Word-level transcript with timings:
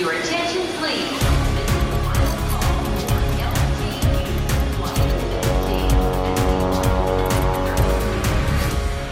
Your 0.00 0.12
attention, 0.12 0.62
please. 0.78 1.20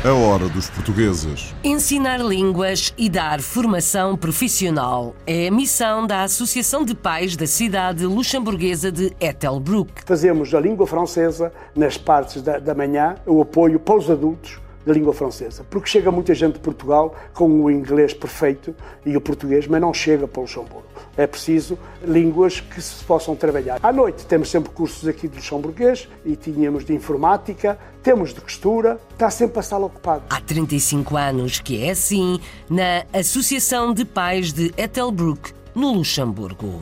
A 0.03 0.13
hora 0.15 0.49
dos 0.49 0.71
portugueses. 0.71 1.55
Ensinar 1.63 2.21
línguas 2.21 2.95
e 2.97 3.11
dar 3.11 3.43
formação 3.43 4.17
profissional 4.17 5.15
é 5.27 5.49
a 5.49 5.51
missão 5.51 6.07
da 6.07 6.23
Associação 6.23 6.87
de 6.87 6.95
Pais 6.95 7.37
da 7.37 7.47
cidade 7.47 8.07
luxemburguesa 8.07 8.91
de 8.91 9.13
Ettelbruck. 9.21 9.93
Fazemos 10.07 10.55
a 10.55 10.61
língua 10.61 10.87
francesa 10.87 11.53
nas 11.77 11.99
partes 11.99 12.41
da, 12.41 12.59
da 12.59 12.75
manhã, 12.75 13.17
o 13.27 13.43
apoio 13.43 13.79
para 13.79 13.99
os 13.99 14.11
adultos 14.11 14.59
da 14.85 14.93
língua 14.93 15.13
francesa, 15.13 15.65
porque 15.69 15.89
chega 15.89 16.11
muita 16.11 16.35
gente 16.35 16.55
de 16.55 16.61
Portugal 16.61 17.15
com 17.35 17.65
o 17.65 17.71
inglês 17.71 18.15
perfeito 18.15 18.75
e 19.05 19.17
o 19.17 19.21
português, 19.21 19.67
mas 19.67 19.81
não 19.81 19.93
chega 19.93 20.27
para 20.27 20.41
o 20.41 20.43
Luxemburgo. 20.43 20.85
É 21.17 21.27
preciso 21.27 21.79
línguas 22.03 22.61
que 22.61 22.81
se 22.81 23.05
possam 23.05 23.35
trabalhar. 23.35 23.79
À 23.83 23.93
noite 23.93 24.25
temos 24.27 24.51
sempre 24.51 24.71
cursos 24.71 25.09
aqui 25.09 25.29
de 25.29 25.37
luxemburguês 25.37 26.09
e 26.25 26.37
tínhamos 26.37 26.85
de 26.85 26.95
informática, 26.95 27.79
temos 28.03 28.33
de 28.33 28.41
costura, 28.41 28.99
está 29.13 29.31
sempre 29.31 29.59
a 29.59 29.63
sala 29.63 29.87
ocupada. 29.87 30.23
Há 30.31 30.41
35 30.41 31.17
anos 31.17 31.61
que 31.61 31.85
é 31.85 31.91
assim 31.91 32.41
na 32.71 33.05
Associação 33.13 33.93
de 33.93 34.05
Pais 34.05 34.53
de 34.53 34.73
Ettelbruck, 34.77 35.53
no 35.75 35.93
Luxemburgo. 35.93 36.81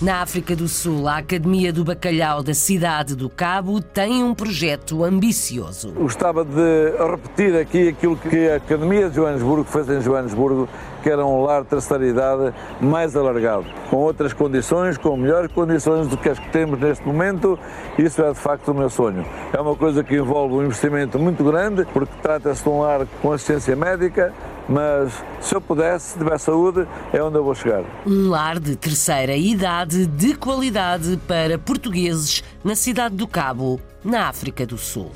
Na 0.00 0.22
África 0.22 0.54
do 0.54 0.68
Sul, 0.68 1.08
a 1.08 1.16
Academia 1.16 1.72
do 1.72 1.82
Bacalhau 1.84 2.40
da 2.40 2.54
cidade 2.54 3.16
do 3.16 3.28
Cabo 3.28 3.80
tem 3.80 4.22
um 4.22 4.32
projeto 4.32 5.02
ambicioso. 5.02 5.90
Gostava 5.90 6.44
de 6.44 6.92
repetir 6.96 7.56
aqui 7.56 7.88
aquilo 7.88 8.16
que 8.16 8.48
a 8.48 8.56
Academia 8.56 9.10
de 9.10 9.16
Joanesburgo 9.16 9.64
fez 9.64 9.88
em 9.88 10.00
Joanesburgo, 10.00 10.68
que 11.02 11.10
era 11.10 11.26
um 11.26 11.42
lar 11.42 11.62
de 11.62 11.70
terceira 11.70 12.06
idade 12.06 12.54
mais 12.80 13.16
alargado, 13.16 13.66
com 13.90 13.96
outras 13.96 14.32
condições, 14.32 14.96
com 14.96 15.16
melhores 15.16 15.50
condições 15.50 16.06
do 16.06 16.16
que 16.16 16.28
as 16.28 16.38
que 16.38 16.48
temos 16.50 16.78
neste 16.78 17.04
momento. 17.04 17.58
Isso 17.98 18.22
é 18.22 18.32
de 18.32 18.38
facto 18.38 18.68
o 18.68 18.74
meu 18.74 18.88
sonho. 18.88 19.26
É 19.52 19.60
uma 19.60 19.74
coisa 19.74 20.04
que 20.04 20.14
envolve 20.14 20.54
um 20.54 20.62
investimento 20.62 21.18
muito 21.18 21.42
grande, 21.42 21.84
porque 21.92 22.14
trata-se 22.22 22.62
de 22.62 22.68
um 22.68 22.82
lar 22.82 23.04
com 23.20 23.32
assistência 23.32 23.74
médica, 23.74 24.32
mas 24.68 25.24
se 25.40 25.54
eu 25.54 25.60
pudesse, 25.60 26.12
se 26.12 26.18
tiver 26.18 26.38
saúde, 26.38 26.86
é 27.12 27.22
onde 27.22 27.36
eu 27.36 27.44
vou 27.44 27.54
chegar. 27.54 27.84
Um 28.06 28.28
lar 28.28 28.58
de 28.58 28.76
terceira 28.76 29.34
idade 29.36 30.06
de 30.06 30.34
qualidade 30.34 31.18
para 31.26 31.58
portugueses 31.58 32.42
na 32.62 32.74
cidade 32.74 33.16
do 33.16 33.26
Cabo, 33.26 33.80
na 34.04 34.28
África 34.28 34.66
do 34.66 34.76
Sul. 34.76 35.10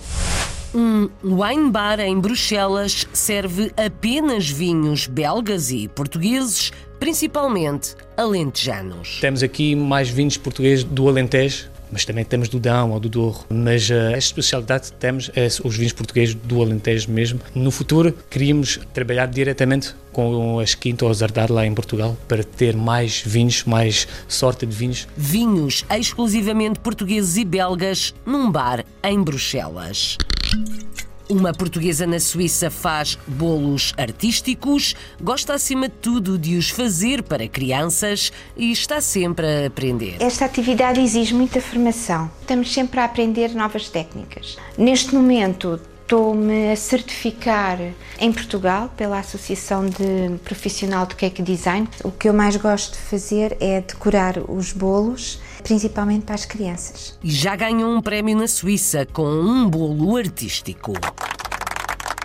Um 0.74 1.10
wine 1.22 1.70
bar 1.70 2.00
em 2.00 2.18
Bruxelas 2.18 3.06
serve 3.12 3.70
apenas 3.76 4.48
vinhos 4.48 5.06
belgas 5.06 5.70
e 5.70 5.86
portugueses, 5.86 6.72
principalmente 6.98 7.94
alentejanos. 8.16 9.18
Temos 9.20 9.42
aqui 9.42 9.74
mais 9.74 10.08
vinhos 10.08 10.38
portugueses 10.38 10.82
do 10.82 11.10
Alentejo, 11.10 11.70
mas 11.92 12.04
também 12.04 12.24
temos 12.24 12.48
do 12.48 12.58
Dão 12.58 12.90
ou 12.90 12.98
do 12.98 13.08
Douro. 13.08 13.40
Mas 13.50 13.88
uh, 13.90 14.14
a 14.14 14.18
especialidade 14.18 14.90
que 14.90 14.96
temos 14.96 15.30
é 15.36 15.46
os 15.46 15.76
vinhos 15.76 15.92
portugueses 15.92 16.34
do 16.34 16.62
Alentejo 16.62 17.10
mesmo. 17.10 17.38
No 17.54 17.70
futuro, 17.70 18.12
queríamos 18.30 18.80
trabalhar 18.94 19.26
diretamente 19.26 19.94
com 20.10 20.58
as 20.58 20.74
quintas 20.74 21.06
ou 21.06 21.14
Zardar 21.14 21.50
lá 21.50 21.66
em 21.66 21.74
Portugal 21.74 22.16
para 22.26 22.42
ter 22.42 22.76
mais 22.76 23.22
vinhos, 23.24 23.64
mais 23.64 24.08
sorte 24.26 24.66
de 24.66 24.74
vinhos. 24.74 25.06
Vinhos 25.16 25.84
exclusivamente 25.90 26.80
portugueses 26.80 27.36
e 27.36 27.44
belgas 27.44 28.14
num 28.24 28.50
bar 28.50 28.84
em 29.02 29.22
Bruxelas. 29.22 30.18
Uma 31.32 31.54
portuguesa 31.54 32.06
na 32.06 32.20
Suíça 32.20 32.70
faz 32.70 33.18
bolos 33.26 33.94
artísticos, 33.96 34.94
gosta 35.18 35.54
acima 35.54 35.88
de 35.88 35.94
tudo 35.94 36.36
de 36.36 36.58
os 36.58 36.68
fazer 36.68 37.22
para 37.22 37.48
crianças 37.48 38.30
e 38.54 38.70
está 38.70 39.00
sempre 39.00 39.46
a 39.46 39.66
aprender. 39.66 40.16
Esta 40.20 40.44
atividade 40.44 41.00
exige 41.00 41.32
muita 41.32 41.58
formação. 41.58 42.30
Estamos 42.42 42.70
sempre 42.70 43.00
a 43.00 43.04
aprender 43.04 43.54
novas 43.54 43.88
técnicas. 43.88 44.58
Neste 44.76 45.14
momento, 45.14 45.80
estou-me 46.02 46.70
a 46.70 46.76
certificar 46.76 47.78
em 48.20 48.30
Portugal 48.30 48.92
pela 48.94 49.18
Associação 49.18 49.86
de 49.86 50.36
Profissional 50.44 51.06
de 51.06 51.14
Cake 51.14 51.40
Design. 51.40 51.88
O 52.04 52.10
que 52.10 52.28
eu 52.28 52.34
mais 52.34 52.56
gosto 52.56 52.92
de 52.92 52.98
fazer 53.04 53.56
é 53.58 53.80
decorar 53.80 54.36
os 54.50 54.70
bolos, 54.70 55.40
principalmente 55.62 56.24
para 56.24 56.34
as 56.34 56.44
crianças. 56.44 57.18
E 57.22 57.30
já 57.30 57.56
ganhou 57.56 57.90
um 57.90 58.00
prémio 58.00 58.36
na 58.36 58.48
Suíça 58.48 59.06
com 59.06 59.24
um 59.24 59.68
bolo 59.68 60.16
artístico. 60.16 60.92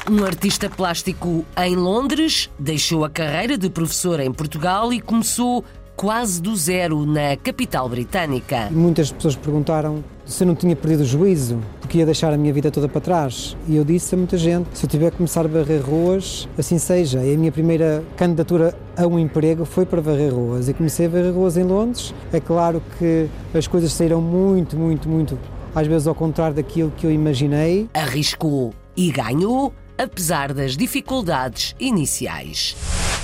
Um 0.10 0.24
artista 0.24 0.70
plástico 0.70 1.46
em 1.58 1.76
Londres 1.76 2.50
deixou 2.58 3.04
a 3.04 3.10
carreira 3.10 3.58
de 3.58 3.70
professor 3.70 4.20
em 4.20 4.32
Portugal 4.32 4.94
e 4.94 5.02
começou 5.02 5.66
quase 5.98 6.42
do 6.42 6.56
zero 6.56 7.06
na 7.06 7.36
capital 7.36 7.90
britânica. 7.90 8.70
Muitas 8.72 9.12
pessoas 9.12 9.36
perguntaram 9.36 10.04
se 10.28 10.44
eu 10.44 10.48
não 10.48 10.56
tinha 10.56 10.76
perdido 10.76 11.02
o 11.02 11.06
juízo, 11.06 11.60
porque 11.80 12.00
ia 12.00 12.06
deixar 12.06 12.34
a 12.34 12.38
minha 12.38 12.54
vida 12.54 12.70
toda 12.70 12.88
para 12.88 13.00
trás. 13.00 13.56
E 13.68 13.76
eu 13.76 13.86
disse 13.86 14.14
a 14.14 14.18
muita 14.18 14.38
gente: 14.38 14.68
se 14.74 14.86
eu 14.86 14.90
tiver 14.90 15.10
que 15.10 15.18
começar 15.18 15.46
a 15.46 15.48
varrer 15.48 15.82
ruas, 15.82 16.48
assim 16.58 16.78
seja. 16.78 17.24
E 17.24 17.34
a 17.34 17.38
minha 17.38 17.52
primeira 17.52 18.04
candidatura 18.18 18.78
a 18.96 19.08
um 19.08 19.18
emprego 19.18 19.64
foi 19.64 19.86
para 19.86 20.02
varrer 20.02 20.34
ruas. 20.34 20.68
E 20.68 20.74
comecei 20.74 21.06
a 21.06 21.10
varrer 21.10 21.34
ruas 21.34 21.56
em 21.58 21.64
Londres. 21.64 22.14
É 22.32 22.40
claro 22.40 22.84
que 23.00 23.28
as 23.54 23.68
coisas 23.68 23.94
saíram 23.94 24.22
muito, 24.22 24.76
muito, 24.76 25.08
muito, 25.08 25.40
às 25.74 25.88
vezes 25.88 26.08
ao 26.08 26.16
contrário 26.16 26.56
daquilo 26.56 26.92
que 26.96 27.08
eu 27.08 27.12
imaginei. 27.12 27.90
Arriscou 27.94 28.74
e 28.96 29.10
ganhou, 29.12 29.74
apesar 29.98 30.54
das 30.54 30.76
dificuldades 30.76 31.74
iniciais. 31.80 32.76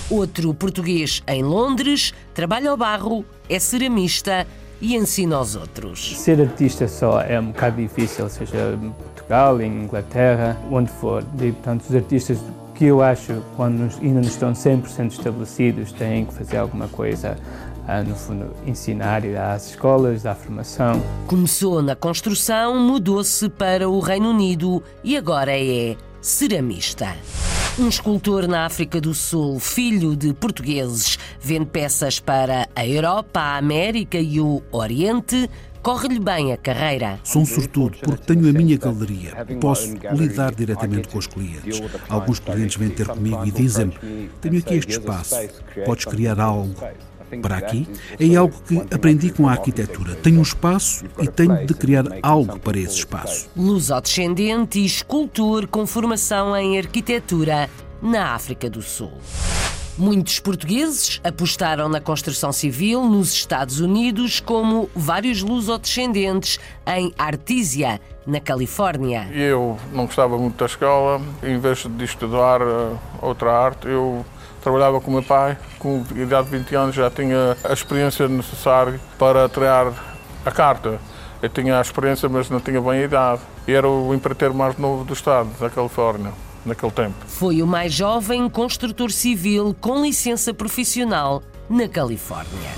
Outro 0.10 0.54
português 0.54 1.24
em 1.28 1.42
Londres 1.44 2.14
trabalha 2.34 2.70
ao 2.70 2.78
barro, 2.78 3.26
é 3.50 3.58
ceramista 3.58 4.46
e 4.84 4.98
ensina 4.98 5.38
aos 5.38 5.56
outros. 5.56 6.20
Ser 6.20 6.42
artista 6.42 6.90
só 6.90 7.22
é 7.22 7.40
um 7.40 7.48
bocado 7.48 7.82
difícil, 7.82 8.30
seja 8.30 8.78
em 8.82 8.92
Portugal, 8.92 9.62
em 9.62 9.84
Inglaterra, 9.86 10.58
onde 10.70 10.92
for. 10.92 11.24
E, 11.40 11.54
portanto, 11.54 11.86
os 11.90 11.96
artistas 11.96 12.38
que 12.76 12.86
eu 12.86 13.02
acho, 13.02 13.42
quando 13.56 13.90
ainda 14.02 14.20
não 14.20 14.28
estão 14.28 14.52
100% 14.52 15.12
estabelecidos, 15.12 15.94
têm 15.94 16.26
que 16.26 16.34
fazer 16.34 16.58
alguma 16.58 16.90
coisa 16.90 17.38
a, 17.88 18.04
no 18.04 18.14
fundo, 18.14 18.52
ensinar 18.68 19.24
às 19.26 19.70
escolas, 19.70 20.26
à 20.26 20.36
formação. 20.36 21.02
Começou 21.28 21.82
na 21.82 21.96
construção, 21.96 22.78
mudou-se 22.78 23.48
para 23.48 23.90
o 23.90 24.02
Reino 24.02 24.32
Unido 24.32 24.84
e 25.02 25.16
agora 25.16 25.58
é 25.58 25.96
ceramista. 26.22 27.16
Um 27.78 27.88
escultor 27.88 28.48
na 28.48 28.68
África 28.68 29.02
do 29.02 29.16
Sul, 29.16 29.60
filho 29.60 30.16
de 30.16 30.32
portugueses, 30.32 31.18
vende 31.42 31.66
peças 31.66 32.20
para 32.20 32.70
a 32.76 32.86
Europa, 32.86 33.40
a 33.40 33.58
América 33.58 34.20
e 34.20 34.40
o 34.40 34.62
Oriente. 34.72 35.50
Corre-lhe 35.82 36.20
bem 36.20 36.54
a 36.54 36.58
carreira. 36.58 37.20
Sou 37.24 37.42
um 37.42 37.46
sortudo 37.46 37.98
porque 38.04 38.32
tenho 38.32 38.48
a 38.48 38.54
minha 38.54 38.78
galeria. 38.78 39.44
Posso 39.60 39.96
lidar 40.14 40.54
diretamente 40.54 41.08
com 41.08 41.18
os 41.18 41.26
clientes. 41.26 41.82
Alguns 42.08 42.40
clientes 42.40 42.78
vêm 42.78 42.90
ter 42.90 43.08
comigo 43.08 43.44
e 43.44 43.52
dizem-me: 43.52 44.30
Tenho 44.40 44.60
aqui 44.60 44.76
este 44.76 44.92
espaço, 44.92 45.36
podes 45.84 46.06
criar 46.06 46.40
algo 46.40 46.76
para 47.42 47.58
aqui 47.58 47.88
é 48.20 48.36
algo 48.36 48.54
que 48.68 48.82
aprendi 48.94 49.32
com 49.32 49.48
a 49.48 49.52
arquitetura. 49.52 50.16
Tenho 50.16 50.40
um 50.40 50.44
espaço 50.44 51.06
e 51.22 51.28
tenho 51.28 51.66
de 51.66 51.74
criar 51.74 52.06
algo 52.22 52.60
para 52.60 52.78
esse 52.78 53.00
espaço. 53.00 53.50
Lusodescendente 53.56 54.80
e 54.80 54.86
escultor 54.86 55.68
com 55.68 55.86
formação 55.86 56.56
em 56.56 56.78
arquitetura 56.78 57.70
na 58.02 58.34
África 58.34 58.70
do 58.70 58.82
Sul. 58.82 59.12
Muitos 59.96 60.40
portugueses 60.40 61.22
apostaram 61.24 61.88
na 61.88 62.02
construção 62.02 62.52
civil 62.52 63.08
nos 63.08 63.32
Estados 63.32 63.80
Unidos, 63.80 64.40
como 64.40 64.90
vários 64.96 65.44
lusodescendentes 65.44 66.60
em 66.88 67.14
Artesia, 67.16 68.02
na 68.26 68.40
Califórnia. 68.40 69.30
Eu 69.32 69.78
não 69.94 70.08
gostava 70.08 70.36
muito 70.36 70.58
da 70.58 70.66
escola, 70.66 71.22
em 71.44 71.60
vez 71.60 71.86
de 71.86 72.04
estudar 72.04 72.60
uh, 72.64 73.00
outra 73.22 73.52
arte, 73.52 73.88
eu 73.88 74.26
trabalhava 74.64 75.02
com 75.02 75.12
o 75.12 75.14
meu 75.14 75.24
pai, 75.24 75.58
com 75.78 76.04
idade 76.16 76.50
de 76.50 76.58
20 76.58 76.76
anos 76.76 76.96
já 76.96 77.12
tinha 77.12 77.58
a 77.64 77.74
experiência 77.74 78.28
necessária 78.28 79.00
para 79.20 79.50
tirar 79.50 79.94
a 80.46 80.52
carta. 80.52 81.00
Eu 81.42 81.50
tinha 81.50 81.78
a 81.78 81.82
experiência, 81.82 82.30
mas 82.30 82.50
não 82.50 82.62
tinha 82.62 82.80
bem 82.80 83.02
a 83.02 83.04
idade. 83.04 83.42
E 83.68 83.74
era 83.74 83.88
o 83.88 84.14
empreiteiro 84.14 84.54
mais 84.54 84.78
novo 84.78 85.04
do 85.04 85.14
estado, 85.14 85.50
da 85.60 85.70
Califórnia, 85.70 86.32
naquele 86.66 86.92
tempo. 86.92 87.16
Foi 87.28 87.62
o 87.62 87.68
mais 87.68 87.94
jovem 87.94 88.48
construtor 88.50 89.12
civil 89.12 89.76
com 89.82 90.02
licença 90.02 90.54
profissional 90.54 91.44
na 91.70 91.88
Califórnia. 91.88 92.72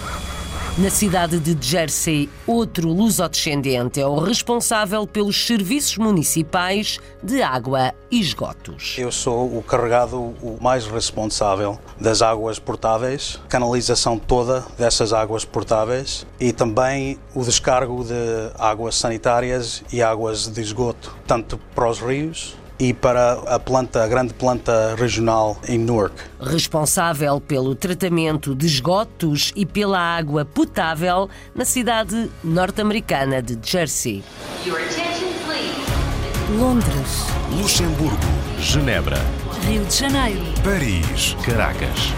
Na 0.77 0.89
cidade 0.89 1.39
de 1.39 1.56
Jersey, 1.66 2.30
outro 2.45 2.89
lusodescendente 2.89 4.01
é 4.01 4.06
o 4.06 4.19
responsável 4.19 5.07
pelos 5.07 5.48
serviços 5.48 5.98
municipais 5.98 7.00
de 7.24 7.42
água 7.42 7.94
e 8.12 8.19
esgotos. 8.19 8.94
Eu 8.98 9.10
sou 9.10 9.57
o 9.57 9.63
carregado, 9.63 10.18
o 10.18 10.57
mais 10.60 10.86
responsável 10.86 11.80
das 11.98 12.22
águas 12.22 12.60
portáveis, 12.60 13.39
canalização 13.48 14.19
toda 14.19 14.66
dessas 14.77 15.13
águas 15.13 15.45
portáveis 15.45 16.27
e 16.42 16.51
também 16.51 17.18
o 17.33 17.42
descargo 17.42 18.04
de 18.04 18.51
águas 18.60 18.95
sanitárias 18.95 19.81
e 19.94 20.04
águas 20.04 20.45
de 20.45 20.60
esgoto, 20.60 21.16
tanto 21.25 21.57
para 21.74 21.89
os 21.89 22.01
rios 22.01 22.57
e 22.80 22.94
para 22.94 23.33
a 23.48 23.60
planta, 23.60 24.04
a 24.04 24.07
grande 24.07 24.33
planta 24.33 24.95
regional 24.95 25.57
em 25.68 25.77
Newark. 25.77 26.16
Responsável 26.39 27.39
pelo 27.39 27.75
tratamento 27.75 28.56
de 28.56 28.66
esgotos 28.66 29.51
e 29.56 29.66
pela 29.66 30.00
água 30.00 30.45
potável 30.45 31.30
na 31.54 31.66
cidade 31.66 32.30
norte-americana 32.44 33.42
de 33.42 33.57
Jersey. 33.62 34.24
Londres, 36.57 37.25
Luxemburgo, 37.60 38.18
Genebra, 38.60 39.18
Rio 39.68 39.83
de 39.83 39.95
Janeiro, 39.95 40.44
Paris, 40.63 41.36
Caracas, 41.44 42.13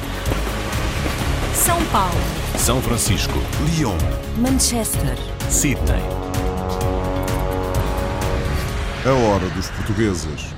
São 1.53 1.83
Paulo, 1.85 2.11
São 2.57 2.81
Francisco, 2.81 3.39
Lyon, 3.65 3.97
Manchester, 4.37 5.17
Sydney. 5.49 6.16
A 9.07 9.13
hora 9.13 9.47
dos 9.51 9.69
portugueses. 9.69 10.53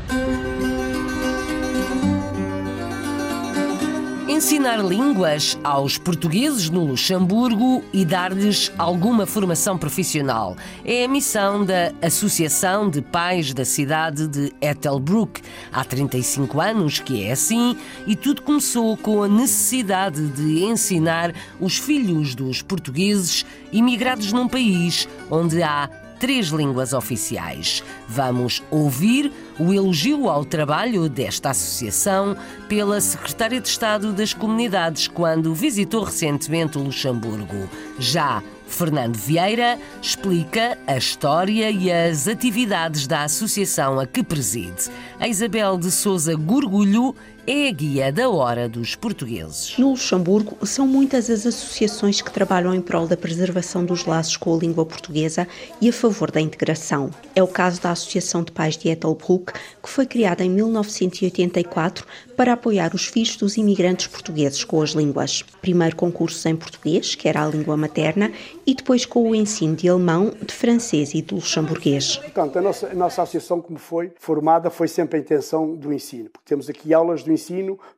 Ensinar 4.28 4.78
línguas 4.78 5.56
aos 5.64 6.00
portugueses 6.00 6.68
no 6.68 6.84
Luxemburgo 6.84 7.84
e 7.94 8.04
dar-lhes 8.04 8.72
alguma 8.76 9.28
formação 9.28 9.78
profissional 9.78 10.58
é 10.84 11.04
a 11.04 11.08
missão 11.08 11.64
da 11.64 11.92
Associação 12.02 12.90
de 12.90 13.04
Pais 13.04 13.54
da 13.54 13.64
cidade 13.64 14.28
de 14.28 14.52
Ethelbruck. 14.60 15.42
Há 15.72 15.84
35 15.84 16.60
anos 16.60 17.00
que 17.00 17.26
é 17.26 17.34
assim 17.34 17.78
e 18.08 18.16
tudo 18.16 18.42
começou 18.42 18.98
com 18.98 19.22
a 19.22 19.28
necessidade 19.28 20.28
de 20.30 20.64
ensinar 20.64 21.36
os 21.60 21.78
filhos 21.78 22.34
dos 22.34 22.64
portugueses 22.64 23.46
imigrados 23.72 24.34
num 24.34 24.48
país 24.48 25.08
onde 25.30 25.62
há 25.62 25.88
três 26.20 26.48
línguas 26.48 26.94
oficiais. 26.94 27.84
Vamos 28.08 28.62
ouvir 28.70 29.32
o 29.58 29.74
elogio 29.74 30.30
ao 30.30 30.44
trabalho 30.44 31.08
desta 31.10 31.52
associação 31.52 32.36
pela 32.68 33.00
Secretária 33.00 33.60
de 33.60 33.68
Estado 33.68 34.12
das 34.12 34.34
Comunidades 34.34 35.08
quando 35.08 35.54
visitou 35.56 36.04
recentemente 36.04 36.78
o 36.78 36.84
Luxemburgo. 36.84 37.70
Já 37.98 38.44
Fernando 38.68 39.16
Vieira 39.16 39.80
explica 40.02 40.78
a 40.86 40.96
história 40.96 41.72
e 41.72 41.92
as 41.92 42.28
atividades 42.28 43.08
da 43.08 43.24
associação 43.24 44.00
a 44.00 44.06
que 44.06 44.24
preside. 44.24 44.90
A 45.20 45.28
Isabel 45.28 45.78
de 45.78 45.90
Souza 45.90 46.36
Gorgulho 46.36 47.16
é 47.52 47.68
a 47.68 47.72
guia 47.72 48.12
da 48.14 48.30
hora 48.30 48.70
dos 48.70 48.96
portugueses. 48.96 49.76
No 49.80 49.90
Luxemburgo, 49.90 50.56
são 50.68 50.86
muitas 50.86 51.32
as 51.32 51.48
associações 51.48 52.22
que 52.22 52.32
trabalham 52.32 52.76
em 52.76 52.80
prol 52.80 53.08
da 53.08 53.18
preservação 53.18 53.84
dos 53.84 54.06
laços 54.06 54.38
com 54.38 54.54
a 54.54 54.60
língua 54.60 54.86
portuguesa 54.86 55.48
e 55.82 55.90
a 55.90 55.94
favor 55.94 56.30
da 56.30 56.40
integração. 56.40 57.10
É 57.36 57.42
o 57.42 57.48
caso 57.48 57.82
da 57.82 57.90
Associação 57.90 58.44
de 58.44 58.52
Pais 58.52 58.78
de 58.78 58.90
Ethelbruck, 58.90 59.54
que 59.82 59.90
foi 59.90 60.06
criada 60.06 60.44
em 60.44 60.50
1984 60.52 62.06
para 62.38 62.54
apoiar 62.54 62.94
os 62.94 63.08
filhos 63.08 63.36
dos 63.36 63.58
imigrantes 63.58 64.06
portugueses 64.06 64.64
com 64.64 64.82
as 64.82 64.92
línguas. 64.92 65.44
Primeiro 65.60 65.96
concursos 65.96 66.46
em 66.46 66.56
português, 66.56 67.16
que 67.16 67.28
era 67.28 67.44
a 67.44 67.48
língua 67.50 67.76
materna, 67.76 68.32
e 68.66 68.76
depois 68.76 69.06
com 69.08 69.28
o 69.28 69.34
ensino 69.34 69.76
de 69.76 69.90
alemão, 69.90 70.32
de 70.46 70.54
francês 70.54 71.16
e 71.16 71.22
de 71.24 71.34
luxemburguês. 71.34 72.18
Portanto, 72.18 72.60
a 72.60 72.62
nossa, 72.62 72.88
a 72.88 72.94
nossa 72.94 73.24
associação, 73.24 73.60
como 73.60 73.80
foi 73.80 74.14
formada, 74.20 74.70
foi 74.70 74.88
sempre 74.88 75.18
a 75.18 75.20
intenção 75.20 75.76
do 75.76 75.92
ensino. 75.92 76.30
Porque 76.30 76.48
temos 76.48 76.70
aqui 76.70 76.94
aulas 76.94 77.24
do 77.24 77.32
ensino, 77.32 77.39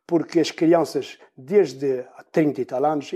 porque 0.05 0.39
as 0.39 0.51
crianças, 0.51 1.17
desde 1.35 2.05
30 2.31 2.61
e 2.61 2.65
tal 2.65 2.85
anos, 2.85 3.11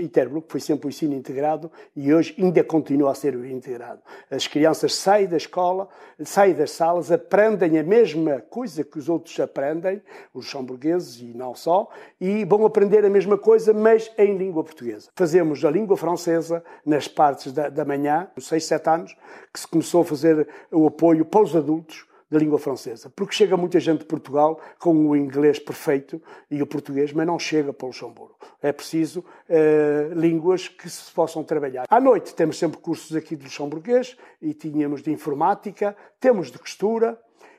foi 0.48 0.60
sempre 0.60 0.86
o 0.86 0.90
ensino 0.90 1.14
integrado 1.14 1.70
e 1.94 2.12
hoje 2.12 2.34
ainda 2.38 2.62
continua 2.62 3.12
a 3.12 3.14
ser 3.14 3.34
integrado. 3.34 4.00
As 4.30 4.46
crianças 4.46 4.94
saem 4.94 5.26
da 5.26 5.36
escola, 5.36 5.88
saem 6.24 6.54
das 6.54 6.72
salas, 6.72 7.10
aprendem 7.10 7.78
a 7.78 7.82
mesma 7.82 8.40
coisa 8.40 8.84
que 8.84 8.98
os 8.98 9.08
outros 9.08 9.38
aprendem, 9.40 10.02
os 10.34 10.44
luxemburgueses 10.44 11.20
e 11.20 11.32
não 11.34 11.54
só, 11.54 11.88
e 12.20 12.44
vão 12.44 12.66
aprender 12.66 13.04
a 13.04 13.10
mesma 13.10 13.38
coisa, 13.38 13.72
mas 13.72 14.10
em 14.18 14.36
língua 14.36 14.64
portuguesa. 14.64 15.10
Fazemos 15.14 15.64
a 15.64 15.70
língua 15.70 15.96
francesa 15.96 16.62
nas 16.84 17.08
partes 17.08 17.52
da, 17.52 17.68
da 17.68 17.84
manhã, 17.84 18.28
nos 18.34 18.46
6, 18.48 18.64
7 18.64 18.90
anos, 18.90 19.16
que 19.52 19.60
se 19.60 19.68
começou 19.68 20.02
a 20.02 20.04
fazer 20.04 20.48
o 20.70 20.86
apoio 20.86 21.24
para 21.24 21.42
os 21.42 21.54
adultos, 21.54 22.06
da 22.36 22.38
língua 22.38 22.58
francesa. 22.58 23.10
Porque 23.10 23.34
chega 23.34 23.56
muita 23.56 23.80
gente 23.80 24.00
de 24.00 24.04
Portugal 24.04 24.60
com 24.78 25.08
o 25.08 25.16
inglês 25.16 25.58
perfeito 25.58 26.22
e 26.50 26.62
o 26.62 26.66
português, 26.66 27.12
mas 27.12 27.26
não 27.26 27.38
chega 27.38 27.72
para 27.72 27.86
o 27.86 27.88
Luxemburgo. 27.88 28.36
É 28.62 28.72
preciso 28.72 29.20
uh, 29.20 30.14
línguas 30.14 30.68
que 30.68 30.88
se 30.88 31.10
possam 31.12 31.42
trabalhar. 31.42 31.86
À 31.88 32.00
noite 32.00 32.34
temos 32.34 32.58
sempre 32.58 32.78
cursos 32.78 33.16
aqui 33.16 33.34
de 33.34 33.44
luxemburguês 33.44 34.16
e 34.40 34.52
tínhamos 34.52 35.02
de 35.02 35.10
informática, 35.10 35.96
temos 36.20 36.50
de 36.50 36.58
costura 36.58 37.18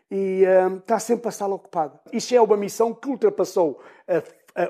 e 0.10 0.44
uh, 0.46 0.78
está 0.78 1.00
sempre 1.00 1.28
a 1.28 1.32
sala 1.32 1.56
ocupada. 1.56 2.00
Isto 2.14 2.36
é 2.36 2.42
uma 2.42 2.56
missão 2.56 2.94
que 2.94 3.10
ultrapassou 3.10 3.82
a 4.08 4.22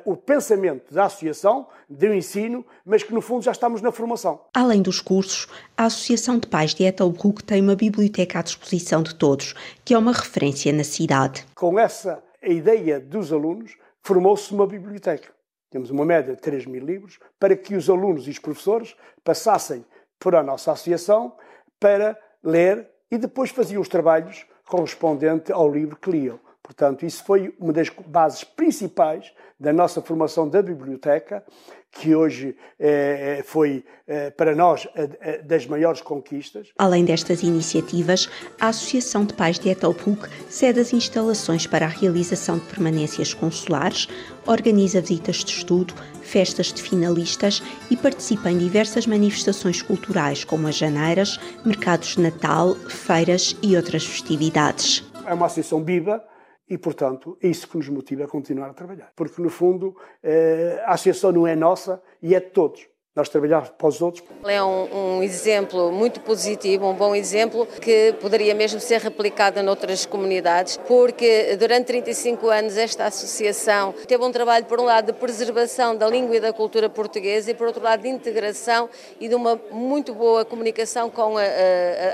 o 0.03 0.15
pensamento 0.15 0.93
da 0.93 1.05
associação, 1.05 1.67
do 1.89 2.13
ensino, 2.13 2.65
mas 2.85 3.03
que 3.03 3.13
no 3.13 3.21
fundo 3.21 3.43
já 3.43 3.51
estamos 3.51 3.81
na 3.81 3.91
formação. 3.91 4.41
Além 4.53 4.81
dos 4.81 4.99
cursos, 4.99 5.47
a 5.77 5.85
Associação 5.85 6.37
de 6.37 6.47
Pais 6.47 6.73
de 6.73 6.83
Ethelbruck 6.83 7.43
tem 7.43 7.61
uma 7.61 7.75
biblioteca 7.75 8.39
à 8.39 8.41
disposição 8.41 9.01
de 9.01 9.15
todos, 9.15 9.53
que 9.85 9.93
é 9.93 9.97
uma 9.97 10.11
referência 10.11 10.73
na 10.73 10.83
cidade. 10.83 11.45
Com 11.55 11.79
essa 11.79 12.21
ideia 12.43 12.99
dos 12.99 13.31
alunos, 13.31 13.77
formou-se 14.01 14.53
uma 14.53 14.67
biblioteca. 14.67 15.29
Temos 15.69 15.89
uma 15.89 16.05
média 16.05 16.35
de 16.35 16.41
3 16.41 16.65
mil 16.65 16.85
livros 16.85 17.19
para 17.39 17.55
que 17.55 17.75
os 17.75 17.89
alunos 17.89 18.27
e 18.27 18.31
os 18.31 18.39
professores 18.39 18.95
passassem 19.23 19.85
por 20.19 20.35
a 20.35 20.43
nossa 20.43 20.71
associação 20.71 21.33
para 21.79 22.17
ler 22.43 22.89
e 23.11 23.17
depois 23.17 23.51
faziam 23.51 23.81
os 23.81 23.89
trabalhos 23.89 24.45
correspondentes 24.65 25.51
ao 25.51 25.71
livro 25.71 25.95
que 25.95 26.09
liam. 26.09 26.39
Portanto, 26.61 27.05
isso 27.05 27.23
foi 27.23 27.55
uma 27.59 27.71
das 27.71 27.89
bases 27.89 28.43
principais 28.43 29.33
da 29.59 29.73
nossa 29.73 30.01
formação 30.01 30.47
da 30.47 30.61
biblioteca, 30.61 31.43
que 31.91 32.13
hoje 32.13 32.55
eh, 32.79 33.41
foi 33.43 33.83
eh, 34.07 34.29
para 34.29 34.53
nós 34.53 34.87
a, 34.95 35.01
a, 35.01 35.37
das 35.41 35.65
maiores 35.65 35.99
conquistas. 35.99 36.69
Além 36.77 37.03
destas 37.03 37.41
iniciativas, 37.41 38.29
a 38.59 38.67
Associação 38.67 39.25
de 39.25 39.33
Pais 39.33 39.57
de 39.57 39.69
Ethelbruck 39.69 40.29
cede 40.47 40.79
as 40.79 40.93
instalações 40.93 41.65
para 41.65 41.85
a 41.85 41.89
realização 41.89 42.59
de 42.59 42.65
permanências 42.65 43.33
consulares, 43.33 44.07
organiza 44.45 45.01
visitas 45.01 45.37
de 45.37 45.51
estudo, 45.51 45.93
festas 46.21 46.71
de 46.71 46.83
finalistas 46.83 47.63
e 47.89 47.97
participa 47.97 48.51
em 48.51 48.59
diversas 48.59 49.07
manifestações 49.07 49.81
culturais, 49.81 50.43
como 50.43 50.67
as 50.67 50.75
janeiras, 50.75 51.39
mercados 51.65 52.09
de 52.09 52.21
Natal, 52.21 52.75
feiras 52.75 53.57
e 53.63 53.75
outras 53.75 54.05
festividades. 54.05 55.03
É 55.25 55.33
uma 55.33 55.47
associação 55.47 55.83
viva 55.83 56.23
e, 56.69 56.77
portanto, 56.77 57.37
é 57.41 57.47
isso 57.47 57.67
que 57.67 57.77
nos 57.77 57.89
motiva 57.89 58.25
a 58.25 58.27
continuar 58.27 58.69
a 58.69 58.73
trabalhar. 58.73 59.11
Porque, 59.15 59.41
no 59.41 59.49
fundo, 59.49 59.95
eh, 60.21 60.81
a 60.85 60.93
associação 60.93 61.31
não 61.31 61.47
é 61.47 61.55
nossa 61.55 62.01
e 62.21 62.35
é 62.35 62.39
de 62.39 62.49
todos 62.49 62.87
nós 63.17 63.27
trabalhar 63.27 63.69
para 63.71 63.87
os 63.87 63.99
outros. 63.99 64.23
É 64.45 64.63
um, 64.63 65.17
um, 65.17 65.23
exemplo 65.23 65.91
muito 65.91 66.19
positivo, 66.21 66.87
um 66.87 66.93
bom 66.93 67.15
exemplo 67.15 67.67
que 67.81 68.13
poderia 68.21 68.53
mesmo 68.53 68.79
ser 68.79 69.01
replicado 69.01 69.61
noutras 69.63 70.05
comunidades, 70.05 70.77
porque 70.87 71.57
durante 71.59 71.87
35 71.87 72.47
anos 72.47 72.77
esta 72.77 73.05
associação 73.05 73.93
teve 74.07 74.23
um 74.23 74.31
trabalho, 74.31 74.65
por 74.65 74.79
um 74.79 74.83
lado, 74.83 75.07
de 75.07 75.13
preservação 75.13 75.95
da 75.95 76.07
língua 76.07 76.35
e 76.35 76.39
da 76.39 76.53
cultura 76.53 76.89
portuguesa 76.89 77.49
e, 77.49 77.55
por 77.55 77.65
outro 77.67 77.81
lado, 77.81 78.03
de 78.03 78.09
integração 78.09 78.87
e 79.19 79.27
de 79.27 79.33
uma 79.33 79.59
muito 79.71 80.13
boa 80.13 80.45
comunicação 80.45 81.09
com 81.09 81.37
a, 81.37 81.41
a, 81.41 81.45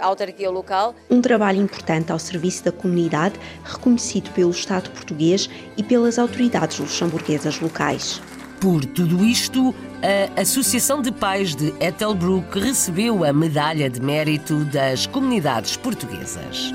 a 0.02 0.06
autarquia 0.06 0.50
local. 0.50 0.96
Um 1.10 1.22
trabalho 1.22 1.62
importante 1.62 2.14
ao 2.14 2.20
serviço 2.20 2.64
da 2.64 2.72
comunidade, 2.72 3.38
reconhecido 3.66 4.32
pelo 4.32 4.52
Estado 4.52 4.90
português 4.92 5.50
e 5.76 5.84
pelas 5.84 6.18
autoridades 6.18 6.80
luxemburguesas 6.80 7.60
locais. 7.60 8.22
Por 8.64 8.86
tudo 8.86 9.26
isto, 9.26 9.76
a 10.38 10.40
Associação 10.40 11.02
de 11.02 11.12
Pais 11.12 11.54
de 11.54 11.74
Ethelbruck 11.82 12.58
recebeu 12.58 13.26
a 13.26 13.34
Medalha 13.34 13.90
de 13.90 14.00
Mérito 14.00 14.64
das 14.64 15.06
Comunidades 15.06 15.76
Portuguesas. 15.76 16.72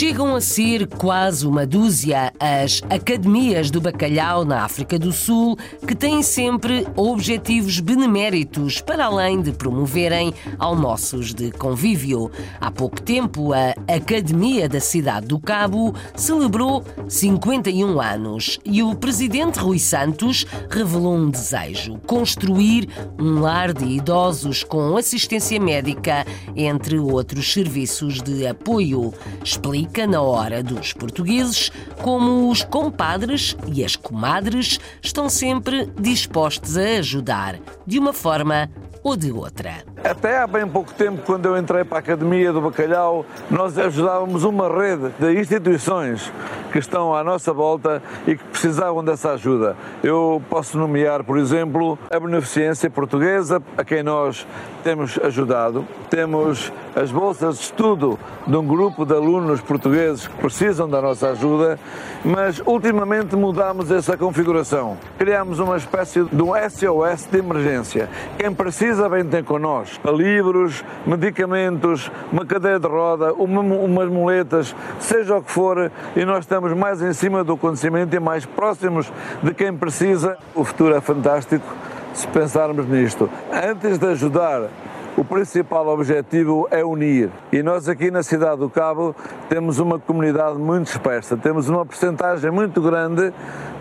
Chegam 0.00 0.34
a 0.34 0.40
ser 0.40 0.86
quase 0.86 1.46
uma 1.46 1.66
dúzia 1.66 2.32
as 2.40 2.80
academias 2.88 3.70
do 3.70 3.82
bacalhau 3.82 4.46
na 4.46 4.64
África 4.64 4.98
do 4.98 5.12
Sul 5.12 5.58
que 5.86 5.94
têm 5.94 6.22
sempre 6.22 6.86
objetivos 6.96 7.80
beneméritos 7.80 8.80
para 8.80 9.04
além 9.04 9.42
de 9.42 9.52
promoverem 9.52 10.32
almoços 10.58 11.34
de 11.34 11.50
convívio. 11.50 12.30
Há 12.58 12.70
pouco 12.70 13.02
tempo, 13.02 13.52
a 13.52 13.74
Academia 13.94 14.70
da 14.70 14.80
Cidade 14.80 15.26
do 15.26 15.38
Cabo 15.38 15.94
celebrou 16.16 16.82
51 17.06 18.00
anos 18.00 18.58
e 18.64 18.82
o 18.82 18.94
presidente 18.94 19.58
Rui 19.58 19.78
Santos 19.78 20.46
revelou 20.70 21.14
um 21.14 21.28
desejo: 21.28 21.98
construir 22.06 22.88
um 23.18 23.40
lar 23.40 23.74
de 23.74 23.84
idosos 23.84 24.64
com 24.64 24.96
assistência 24.96 25.60
médica, 25.60 26.24
entre 26.56 26.98
outros 26.98 27.52
serviços 27.52 28.22
de 28.22 28.46
apoio. 28.46 29.12
Explica 29.44 29.89
na 30.06 30.22
hora 30.22 30.62
dos 30.62 30.92
portugueses 30.92 31.70
como 32.02 32.48
os 32.50 32.62
compadres 32.62 33.56
e 33.66 33.84
as 33.84 33.96
comadres 33.96 34.78
estão 35.02 35.28
sempre 35.28 35.90
dispostos 35.98 36.76
a 36.76 36.98
ajudar, 36.98 37.58
de 37.86 37.98
uma 37.98 38.12
forma 38.12 38.70
ou 39.02 39.16
de 39.16 39.32
outra. 39.32 39.84
Até 40.02 40.38
há 40.38 40.46
bem 40.46 40.66
pouco 40.66 40.92
tempo, 40.94 41.22
quando 41.24 41.46
eu 41.46 41.56
entrei 41.56 41.84
para 41.84 41.98
a 41.98 42.00
Academia 42.00 42.52
do 42.52 42.60
Bacalhau, 42.60 43.24
nós 43.50 43.76
ajudávamos 43.78 44.44
uma 44.44 44.68
rede 44.68 45.10
de 45.18 45.38
instituições 45.38 46.32
que 46.72 46.78
estão 46.78 47.14
à 47.14 47.24
nossa 47.24 47.52
volta 47.52 48.02
e 48.26 48.36
que 48.36 48.44
precisavam 48.44 49.04
dessa 49.04 49.32
ajuda. 49.32 49.76
Eu 50.02 50.42
posso 50.48 50.78
nomear, 50.78 51.24
por 51.24 51.38
exemplo, 51.38 51.98
a 52.10 52.18
Beneficência 52.18 52.88
Portuguesa, 52.88 53.62
a 53.76 53.84
quem 53.84 54.02
nós 54.02 54.46
temos 54.84 55.18
ajudado. 55.22 55.86
Temos 56.08 56.72
as 56.94 57.10
bolsas 57.10 57.56
de 57.56 57.64
estudo 57.64 58.18
de 58.46 58.56
um 58.56 58.66
grupo 58.66 59.04
de 59.04 59.14
alunos 59.14 59.60
portugueses 59.60 60.26
que 60.26 60.36
precisam 60.36 60.88
da 60.88 61.00
nossa 61.00 61.30
ajuda, 61.30 61.78
mas 62.24 62.60
ultimamente 62.64 63.36
mudámos 63.36 63.90
essa 63.90 64.16
configuração. 64.16 64.96
Criámos 65.18 65.58
uma 65.58 65.76
espécie 65.76 66.24
de 66.24 66.42
um 66.42 66.52
SOS 66.54 67.26
de 67.30 67.38
emergência. 67.38 68.08
Quem 68.38 68.52
precisa 68.52 68.89
vem 69.08 69.24
ter 69.24 69.44
connosco. 69.44 70.10
Livros, 70.10 70.84
medicamentos, 71.06 72.10
uma 72.32 72.44
cadeira 72.44 72.80
de 72.80 72.86
roda, 72.86 73.32
uma, 73.34 73.60
umas 73.60 74.08
muletas, 74.08 74.74
seja 74.98 75.36
o 75.36 75.42
que 75.42 75.50
for, 75.50 75.90
e 76.16 76.24
nós 76.24 76.40
estamos 76.40 76.72
mais 76.72 77.02
em 77.02 77.12
cima 77.12 77.44
do 77.44 77.54
acontecimento 77.54 78.14
e 78.14 78.20
mais 78.20 78.44
próximos 78.44 79.12
de 79.42 79.54
quem 79.54 79.76
precisa. 79.76 80.36
O 80.54 80.64
futuro 80.64 80.94
é 80.94 81.00
fantástico 81.00 81.66
se 82.14 82.26
pensarmos 82.28 82.86
nisto. 82.86 83.30
Antes 83.52 83.98
de 83.98 84.06
ajudar 84.06 84.68
o 85.16 85.24
principal 85.24 85.86
objetivo 85.88 86.68
é 86.70 86.84
unir. 86.84 87.30
E 87.52 87.62
nós 87.62 87.88
aqui 87.88 88.10
na 88.10 88.22
cidade 88.22 88.60
do 88.60 88.70
Cabo 88.70 89.14
temos 89.48 89.78
uma 89.78 89.98
comunidade 89.98 90.56
muito 90.58 90.86
dispersa, 90.86 91.36
temos 91.36 91.68
uma 91.68 91.84
porcentagem 91.84 92.50
muito 92.50 92.80
grande 92.80 93.32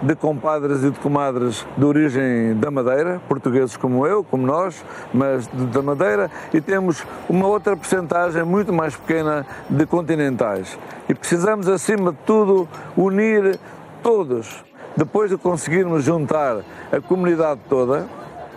de 0.02 0.16
compadres 0.16 0.84
e 0.84 0.92
de 0.92 1.00
comadres 1.00 1.66
de 1.78 1.86
origem 1.86 2.56
da 2.56 2.72
Madeira, 2.72 3.22
portugueses 3.28 3.78
como 3.78 4.06
eu, 4.08 4.24
como 4.24 4.46
nós, 4.46 4.84
mas 5.14 5.48
da 5.48 5.82
Madeira, 5.82 6.32
e 6.54 6.62
temos 6.62 7.06
uma 7.30 7.48
outra 7.48 7.76
porcentagem 7.76 8.44
muito 8.44 8.74
mais 8.74 8.96
pequena 8.96 9.46
de 9.70 9.86
continentais. 9.86 10.78
E 11.08 11.14
precisamos, 11.14 11.68
acima 11.68 12.12
de 12.12 12.18
tudo, 12.26 12.68
unir 12.96 13.60
todos. 14.02 14.64
Depois 14.96 15.30
de 15.30 15.38
conseguirmos 15.38 16.04
juntar 16.04 16.58
a 16.92 17.00
comunidade 17.00 17.62
toda, 17.70 18.08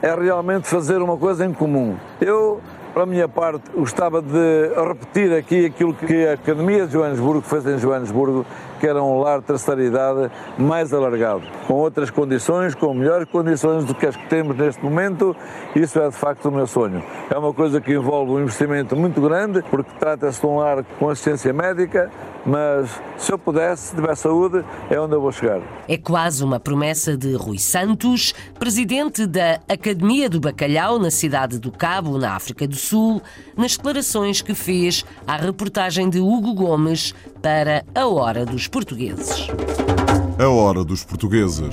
é 0.02 0.12
realmente 0.14 0.66
fazer 0.66 1.00
uma 1.00 1.16
coisa 1.16 1.46
em 1.46 1.52
comum. 1.52 1.96
Eu, 2.20 2.60
para 2.92 3.04
a 3.04 3.06
minha 3.06 3.28
parte, 3.28 3.70
gostava 3.72 4.20
de 4.20 4.68
repetir 4.76 5.32
aqui 5.32 5.66
aquilo 5.66 5.94
que 5.94 6.26
a 6.26 6.32
Academia 6.32 6.86
de 6.86 6.92
Joanesburgo 6.92 7.40
fez 7.40 7.64
em 7.64 7.78
Joanesburgo, 7.78 8.44
que 8.82 8.88
era 8.88 9.00
um 9.00 9.20
lar 9.20 9.38
de 9.38 9.46
terceira 9.46 9.80
idade 9.80 10.28
mais 10.58 10.92
alargado, 10.92 11.44
com 11.68 11.74
outras 11.74 12.10
condições, 12.10 12.74
com 12.74 12.92
melhores 12.92 13.28
condições 13.30 13.84
do 13.84 13.94
que 13.94 14.04
as 14.06 14.16
que 14.16 14.28
temos 14.28 14.56
neste 14.56 14.82
momento. 14.82 15.36
Isso 15.76 16.00
é 16.00 16.08
de 16.08 16.16
facto 16.16 16.46
o 16.46 16.50
meu 16.50 16.66
sonho. 16.66 17.00
É 17.30 17.38
uma 17.38 17.54
coisa 17.54 17.80
que 17.80 17.92
envolve 17.92 18.32
um 18.32 18.40
investimento 18.40 18.96
muito 18.96 19.20
grande, 19.20 19.62
porque 19.70 19.92
trata-se 20.00 20.40
de 20.40 20.46
um 20.48 20.56
lar 20.56 20.82
com 20.98 21.08
assistência 21.08 21.52
médica, 21.52 22.10
mas 22.44 22.90
se 23.16 23.30
eu 23.30 23.38
pudesse, 23.38 23.90
se 23.90 23.94
tiver 23.94 24.16
saúde, 24.16 24.64
é 24.90 24.98
onde 24.98 25.14
eu 25.14 25.20
vou 25.20 25.30
chegar. 25.30 25.60
É 25.86 25.96
quase 25.96 26.42
uma 26.42 26.58
promessa 26.58 27.16
de 27.16 27.36
Rui 27.36 27.60
Santos, 27.60 28.34
presidente 28.58 29.26
da 29.26 29.60
Academia 29.68 30.28
do 30.28 30.40
Bacalhau 30.40 30.98
na 30.98 31.12
cidade 31.12 31.60
do 31.60 31.70
Cabo, 31.70 32.18
na 32.18 32.34
África 32.34 32.66
do 32.66 32.74
Sul, 32.74 33.22
nas 33.56 33.76
declarações 33.76 34.42
que 34.42 34.54
fez 34.54 35.04
à 35.24 35.36
reportagem 35.36 36.10
de 36.10 36.18
Hugo 36.18 36.52
Gomes 36.52 37.14
para 37.40 37.84
a 37.94 38.06
Hora 38.06 38.46
dos 38.46 38.66
Portugueses. 38.72 39.48
A 40.38 40.48
Hora 40.48 40.82
dos 40.82 41.04
Portugueses. 41.04 41.68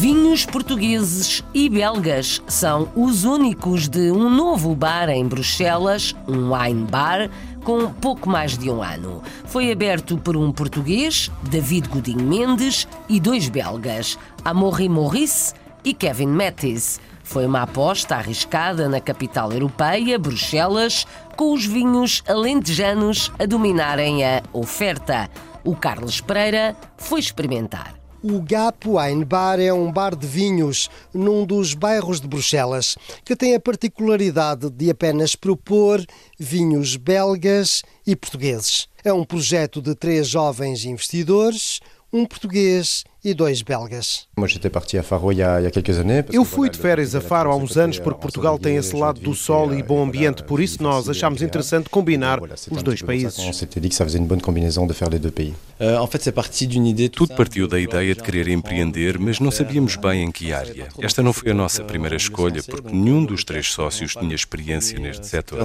Vinhos 0.00 0.44
portugueses 0.44 1.44
e 1.54 1.68
belgas 1.68 2.42
são 2.48 2.88
os 2.96 3.24
únicos 3.24 3.88
de 3.88 4.10
um 4.10 4.28
novo 4.28 4.74
bar 4.74 5.08
em 5.08 5.24
Bruxelas, 5.24 6.14
um 6.26 6.52
wine 6.52 6.86
bar, 6.90 7.30
com 7.68 7.92
pouco 7.92 8.30
mais 8.30 8.56
de 8.56 8.70
um 8.70 8.82
ano. 8.82 9.22
Foi 9.44 9.70
aberto 9.70 10.16
por 10.16 10.38
um 10.38 10.50
português, 10.50 11.30
David 11.50 11.86
Godinho 11.86 12.24
Mendes, 12.24 12.88
e 13.10 13.20
dois 13.20 13.50
belgas, 13.50 14.18
Amaury 14.42 14.88
Maurice 14.88 15.52
e 15.84 15.92
Kevin 15.92 16.28
Mattis. 16.28 16.98
Foi 17.22 17.44
uma 17.44 17.64
aposta 17.64 18.16
arriscada 18.16 18.88
na 18.88 19.02
capital 19.02 19.52
europeia, 19.52 20.18
Bruxelas, 20.18 21.06
com 21.36 21.52
os 21.52 21.66
vinhos 21.66 22.22
alentejanos 22.26 23.30
a 23.38 23.44
dominarem 23.44 24.24
a 24.24 24.42
oferta. 24.50 25.28
O 25.62 25.76
Carlos 25.76 26.22
Pereira 26.22 26.74
foi 26.96 27.20
experimentar. 27.20 27.97
O 28.20 28.42
Gap 28.42 28.84
Wine 28.88 29.24
Bar 29.24 29.60
é 29.60 29.72
um 29.72 29.92
bar 29.92 30.16
de 30.16 30.26
vinhos 30.26 30.90
num 31.14 31.46
dos 31.46 31.72
bairros 31.72 32.20
de 32.20 32.26
Bruxelas, 32.26 32.96
que 33.24 33.36
tem 33.36 33.54
a 33.54 33.60
particularidade 33.60 34.68
de 34.70 34.90
apenas 34.90 35.36
propor 35.36 36.04
vinhos 36.36 36.96
belgas 36.96 37.84
e 38.04 38.16
portugueses. 38.16 38.88
É 39.04 39.12
um 39.12 39.24
projeto 39.24 39.80
de 39.80 39.94
três 39.94 40.26
jovens 40.26 40.84
investidores, 40.84 41.78
um 42.12 42.26
português 42.26 43.04
e 43.24 43.34
dois 43.34 43.62
belgas. 43.62 44.26
Eu 46.32 46.44
fui 46.44 46.70
de 46.70 46.78
férias 46.78 47.14
a 47.14 47.20
Faro 47.20 47.50
há 47.50 47.56
uns 47.56 47.76
anos 47.76 47.98
porque 47.98 48.20
Portugal 48.20 48.58
tem 48.58 48.76
esse 48.76 48.94
lado 48.94 49.20
do 49.20 49.34
sol 49.34 49.74
e 49.74 49.82
bom 49.82 50.02
ambiente, 50.02 50.42
por 50.44 50.60
isso 50.60 50.82
nós 50.82 51.08
achámos 51.08 51.42
interessante 51.42 51.88
combinar 51.88 52.40
os 52.42 52.82
dois 52.82 53.02
países. 53.02 53.36
Tudo 57.10 57.34
partiu 57.36 57.66
da 57.68 57.78
ideia 57.78 58.14
de 58.14 58.22
querer 58.22 58.48
empreender, 58.48 59.18
mas 59.18 59.38
não 59.40 59.50
sabíamos 59.50 59.96
bem 59.96 60.24
em 60.24 60.30
que 60.32 60.52
área. 60.52 60.88
Esta 61.00 61.22
não 61.22 61.32
foi 61.32 61.50
a 61.50 61.54
nossa 61.54 61.84
primeira 61.84 62.16
escolha 62.16 62.62
porque 62.62 62.92
nenhum 62.94 63.24
dos 63.24 63.44
três 63.44 63.72
sócios 63.72 64.14
tinha 64.14 64.34
experiência 64.34 64.98
neste 64.98 65.26
setor. 65.26 65.60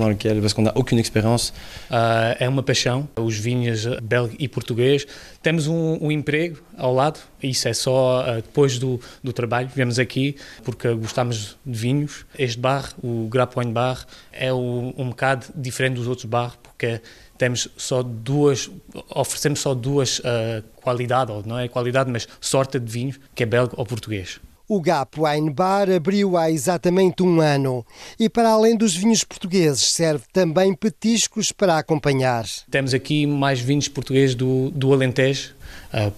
É 2.39 2.47
uma 2.49 2.63
paixão, 2.63 3.07
os 3.15 3.37
vinhos 3.37 3.85
belga 4.01 4.33
e 4.39 4.47
português. 4.47 5.05
Temos 5.41 5.67
um, 5.67 5.97
um 6.01 6.11
emprego 6.11 6.57
ao 6.77 6.93
lado, 6.93 7.19
isso 7.43 7.67
é 7.67 7.73
só 7.73 8.21
uh, 8.21 8.35
depois 8.35 8.79
do, 8.79 8.99
do 9.23 9.33
trabalho. 9.33 9.69
Viemos 9.75 9.99
aqui 9.99 10.35
porque 10.63 10.93
gostamos 10.93 11.57
de 11.65 11.77
vinhos. 11.77 12.25
Este 12.37 12.59
bar, 12.59 12.93
o 13.03 13.27
Grap 13.29 13.57
Wine 13.57 13.71
Bar, 13.71 14.05
é 14.31 14.51
o, 14.51 14.93
um 14.97 15.09
bocado 15.09 15.47
diferente 15.55 15.95
dos 15.95 16.07
outros 16.07 16.25
bares 16.25 16.55
porque 16.61 17.01
temos 17.37 17.67
só 17.75 18.01
duas, 18.01 18.69
oferecemos 19.09 19.59
só 19.59 19.73
duas 19.73 20.19
uh, 20.19 20.63
qualidades, 20.75 21.45
não 21.45 21.59
é 21.59 21.67
qualidade, 21.67 22.09
mas 22.09 22.27
sorte 22.39 22.79
de 22.79 22.91
vinho, 22.91 23.15
que 23.35 23.43
é 23.43 23.45
belga 23.45 23.73
ou 23.75 23.85
português. 23.85 24.39
O 24.67 24.79
Gap 24.79 25.19
Wine 25.19 25.51
Bar 25.51 25.91
abriu 25.91 26.37
há 26.37 26.49
exatamente 26.49 27.21
um 27.21 27.41
ano 27.41 27.85
e, 28.17 28.29
para 28.29 28.49
além 28.49 28.77
dos 28.77 28.95
vinhos 28.95 29.23
portugueses, 29.23 29.91
serve 29.91 30.23
também 30.31 30.73
petiscos 30.73 31.51
para 31.51 31.77
acompanhar. 31.77 32.45
Temos 32.71 32.93
aqui 32.93 33.27
mais 33.27 33.59
vinhos 33.59 33.89
portugueses 33.89 34.35
do, 34.35 34.71
do 34.71 34.93
Alentejo, 34.93 35.53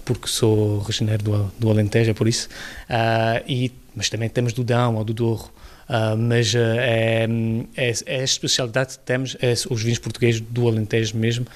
porque 0.04 0.28
sou 0.28 0.80
originário 0.80 1.24
do, 1.24 1.52
do 1.58 1.70
Alentejo, 1.70 2.10
é 2.10 2.14
por 2.14 2.26
isso, 2.28 2.48
uh, 2.88 3.42
e, 3.46 3.72
mas 3.94 4.08
também 4.08 4.28
temos 4.28 4.52
do 4.52 4.64
Dão 4.64 4.96
ou 4.96 5.04
do 5.04 5.12
Douro. 5.12 5.50
Uh, 5.88 6.16
mas 6.18 6.52
uh, 6.52 6.58
é, 6.58 7.28
é, 7.76 7.92
é, 8.06 8.20
a 8.20 8.24
especialidade 8.24 8.98
que 8.98 9.04
temos, 9.04 9.36
é 9.40 9.52
os 9.70 9.82
vinhos 9.82 10.00
portugueses 10.00 10.40
do 10.40 10.66
Alentejo 10.66 11.16
mesmo, 11.16 11.46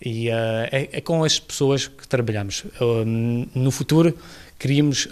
e 0.00 0.28
uh, 0.28 0.32
é, 0.72 0.88
é, 0.92 1.00
com 1.02 1.22
as 1.22 1.38
pessoas 1.38 1.86
que 1.86 2.08
trabalhamos. 2.08 2.64
no 3.54 3.70
futuro, 3.70 4.16
queríamos 4.58 5.08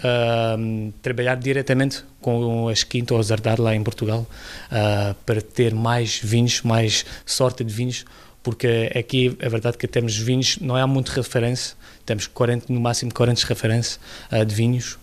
trabalhar 1.01 1.35
diretamente 1.35 2.03
com 2.19 2.67
as 2.67 2.83
quintas 2.83 3.15
ou 3.15 3.21
Zardar 3.21 3.61
lá 3.61 3.75
em 3.75 3.83
Portugal, 3.83 4.25
para 5.25 5.41
ter 5.41 5.75
mais 5.75 6.19
vinhos, 6.23 6.61
mais 6.61 7.05
sorte 7.25 7.63
de 7.63 7.71
vinhos, 7.71 8.05
porque 8.41 8.91
aqui 8.95 9.35
é 9.39 9.49
verdade 9.49 9.77
que 9.77 9.87
temos 9.87 10.17
vinhos, 10.17 10.57
não 10.59 10.75
há 10.75 10.87
muito 10.87 11.09
referência, 11.09 11.75
temos 12.05 12.27
40, 12.27 12.71
no 12.71 12.79
máximo 12.79 13.13
40 13.13 13.45
referências 13.47 13.99
de 14.47 14.55
vinhos, 14.55 14.97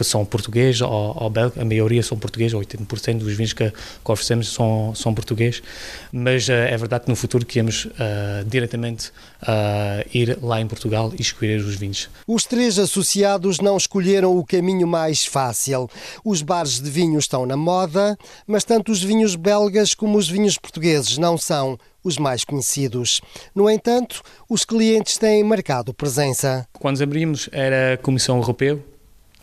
que 0.00 0.04
são 0.04 0.24
portugueses 0.24 0.80
ou, 0.80 1.14
ou 1.20 1.28
belga, 1.28 1.60
a 1.60 1.64
maioria 1.64 2.02
são 2.02 2.18
portugueses, 2.18 2.56
80% 2.56 3.18
dos 3.18 3.34
vinhos 3.34 3.52
que, 3.52 3.70
que 3.70 4.10
oferecemos 4.10 4.48
são, 4.48 4.94
são 4.94 5.12
portugueses, 5.12 5.62
mas 6.10 6.48
uh, 6.48 6.52
é 6.52 6.76
verdade 6.76 7.04
que 7.04 7.10
no 7.10 7.16
futuro 7.16 7.44
queremos 7.44 7.84
uh, 7.84 8.44
diretamente 8.46 9.10
uh, 9.42 10.08
ir 10.14 10.38
lá 10.40 10.58
em 10.58 10.66
Portugal 10.66 11.12
e 11.18 11.20
escolher 11.20 11.60
os 11.60 11.74
vinhos. 11.74 12.08
Os 12.26 12.44
três 12.44 12.78
associados 12.78 13.60
não 13.60 13.76
escolheram 13.76 14.38
o 14.38 14.44
caminho 14.44 14.86
mais 14.86 15.26
fácil. 15.26 15.86
Os 16.24 16.40
bares 16.40 16.80
de 16.80 16.88
vinho 16.88 17.18
estão 17.18 17.44
na 17.44 17.56
moda, 17.56 18.16
mas 18.46 18.64
tanto 18.64 18.90
os 18.90 19.02
vinhos 19.02 19.34
belgas 19.36 19.92
como 19.92 20.16
os 20.16 20.28
vinhos 20.28 20.56
portugueses 20.56 21.18
não 21.18 21.36
são 21.36 21.78
os 22.02 22.18
mais 22.18 22.44
conhecidos. 22.44 23.20
No 23.54 23.68
entanto, 23.68 24.22
os 24.48 24.64
clientes 24.64 25.18
têm 25.18 25.44
marcado 25.44 25.92
presença. 25.92 26.66
Quando 26.72 27.02
abrimos 27.02 27.48
era 27.52 27.94
a 27.94 27.98
Comissão 27.98 28.36
Europeia, 28.38 28.78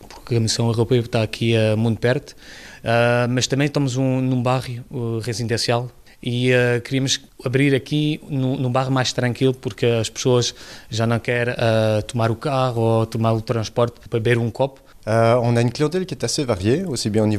porque 0.08 0.36
a 0.36 0.40
Missão 0.40 0.66
Europeia 0.66 1.00
está 1.00 1.22
aqui 1.22 1.54
uh, 1.56 1.76
muito 1.76 1.98
perto, 1.98 2.32
uh, 2.32 3.28
mas 3.30 3.46
também 3.46 3.66
estamos 3.66 3.96
um, 3.96 4.20
num 4.20 4.42
bairro 4.42 4.84
uh, 4.90 5.18
residencial 5.20 5.90
e 6.22 6.50
uh, 6.52 6.80
queríamos 6.82 7.20
abrir 7.44 7.74
aqui 7.74 8.20
num, 8.28 8.56
num 8.56 8.70
bairro 8.70 8.90
mais 8.90 9.12
tranquilo 9.12 9.54
porque 9.54 9.86
as 9.86 10.10
pessoas 10.10 10.54
já 10.90 11.06
não 11.06 11.18
querem 11.18 11.54
uh, 11.54 12.02
tomar 12.02 12.30
o 12.30 12.36
carro 12.36 12.80
ou 12.80 13.06
tomar 13.06 13.32
o 13.32 13.40
transporte 13.40 14.00
para 14.08 14.18
beber 14.18 14.38
um 14.38 14.50
copo 14.50 14.80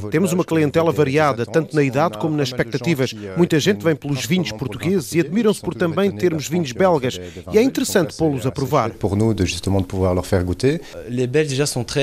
temos 0.09 0.33
uma 0.33 0.43
clientela 0.43 0.91
variada, 0.91 1.45
tanto 1.45 1.75
na 1.75 1.83
idade 1.83 2.17
como 2.17 2.35
nas 2.35 2.47
expectativas. 2.47 3.13
Muita 3.37 3.59
gente 3.59 3.83
vem 3.83 3.95
pelos 3.95 4.25
vinhos 4.25 4.51
portugueses 4.51 5.13
e 5.13 5.19
admiram-se 5.19 5.61
por 5.61 5.75
também 5.75 6.09
termos 6.11 6.47
vinhos 6.47 6.71
belgas. 6.71 7.19
E 7.51 7.59
é 7.59 7.61
interessante 7.61 8.17
pô-los 8.17 8.47
a 8.47 8.51
provar. 8.51 8.91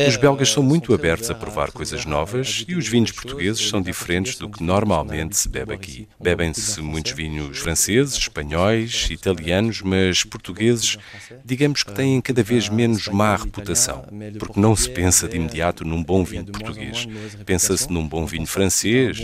Os 0.08 0.16
belgas 0.16 0.50
são 0.50 0.62
muito 0.62 0.94
abertos 0.94 1.28
a 1.30 1.34
provar 1.34 1.72
coisas 1.72 2.04
novas 2.04 2.64
e 2.68 2.76
os 2.76 2.86
vinhos 2.86 3.10
portugueses 3.10 3.68
são 3.68 3.82
diferentes 3.82 4.38
do 4.38 4.48
que 4.48 4.62
normalmente 4.62 5.36
se 5.36 5.48
bebe 5.48 5.74
aqui. 5.74 6.06
Bebem-se 6.22 6.80
muitos 6.80 7.10
vinhos 7.10 7.58
franceses, 7.58 8.14
espanhóis, 8.14 9.08
italianos, 9.10 9.82
mas 9.82 10.22
portugueses, 10.22 10.96
digamos 11.44 11.82
que 11.82 11.92
têm 11.92 12.20
cada 12.20 12.44
vez 12.44 12.68
menos 12.68 13.08
má 13.08 13.34
reputação, 13.34 14.04
porque 14.38 14.60
não 14.60 14.76
se 14.76 14.88
pensa 14.88 15.26
de 15.26 15.36
imediato 15.36 15.55
num 15.84 16.02
bom 16.02 16.24
vinho 16.24 16.44
português. 16.44 17.06
Pensa-se 17.44 17.90
num 17.90 18.06
bom 18.06 18.26
vinho 18.26 18.46
francês, 18.46 19.18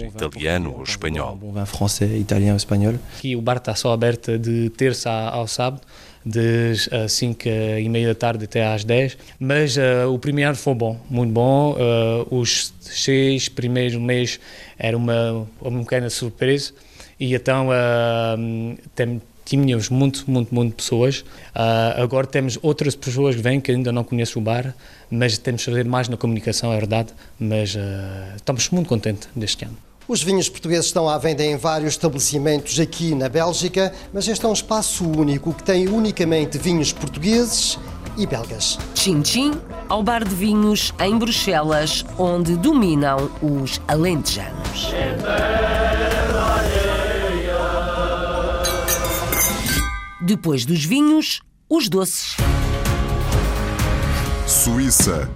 italiano 2.19 2.51
ou 2.55 2.57
espanhol. 2.57 2.97
Aqui 3.17 3.37
o 3.37 3.43
bar 3.43 3.57
está 3.57 3.75
só 3.75 3.93
aberto 3.93 4.39
de 4.39 4.71
terça 4.71 5.11
ao 5.11 5.47
sábado 5.47 5.83
das 6.25 6.89
5 7.09 7.49
e 7.81 7.89
meia 7.89 8.09
da 8.09 8.15
tarde 8.15 8.45
até 8.45 8.65
às 8.65 8.85
10, 8.85 9.19
mas 9.39 9.77
uh, 9.77 10.09
o 10.09 10.19
primeiro 10.19 10.55
foi 10.55 10.75
bom, 10.75 11.01
muito 11.11 11.33
bom. 11.33 11.73
Uh, 11.73 12.39
os 12.39 12.73
seis 12.81 13.49
primeiros 13.49 13.97
meses 13.97 14.39
era 14.79 14.97
uma, 14.97 15.47
uma 15.61 15.81
pequena 15.81 16.09
surpresa 16.09 16.73
e 17.19 17.35
então 17.35 17.69
uh, 17.69 18.79
tem, 18.95 19.21
tínhamos 19.57 19.89
muito, 19.89 20.25
muito, 20.27 20.55
muito 20.55 20.75
pessoas. 20.75 21.21
Uh, 21.55 22.03
agora 22.03 22.27
temos 22.27 22.59
outras 22.63 22.95
pessoas 22.95 23.37
que 23.37 23.43
vêm 23.43 23.61
que 23.61 23.71
ainda 23.71 23.93
não 23.93 24.03
conhecem 24.03 24.41
o 24.41 24.45
bar, 24.45 24.75
mas 25.11 25.37
temos 25.39 25.61
de 25.61 25.67
fazer 25.67 25.85
mais 25.85 26.09
na 26.09 26.17
comunicação, 26.17 26.73
é 26.73 26.77
verdade. 26.77 27.11
Mas 27.39 27.75
uh, 27.75 27.79
estamos 28.37 28.69
muito 28.71 28.89
contentes 28.89 29.29
deste 29.37 29.65
ano. 29.65 29.77
Os 30.09 30.23
vinhos 30.23 30.49
portugueses 30.49 30.87
estão 30.87 31.09
à 31.09 31.17
venda 31.17 31.45
em 31.45 31.57
vários 31.57 31.95
estabelecimentos 31.95 32.79
aqui 32.81 33.15
na 33.15 33.29
Bélgica, 33.29 33.93
mas 34.13 34.27
este 34.27 34.45
é 34.45 34.49
um 34.49 34.53
espaço 34.53 35.09
único 35.09 35.53
que 35.55 35.63
tem 35.63 35.89
unicamente 35.89 36.59
vinhos 36.59 36.93
portugueses 36.93 37.79
e 38.17 38.27
belgas. 38.27 38.79
Tchim 38.95 39.23
Tchim 39.23 39.53
ao 39.89 40.03
bar 40.03 40.25
de 40.25 40.35
vinhos 40.35 40.93
em 40.99 41.17
Bruxelas, 41.19 42.05
onde 42.19 42.57
dominam 42.57 43.31
os 43.43 43.81
alentejanos. 43.87 44.93
Depois 50.25 50.65
dos 50.65 50.85
vinhos, 50.85 51.41
os 51.69 51.89
doces. 51.89 52.37
Suíça. 54.47 55.29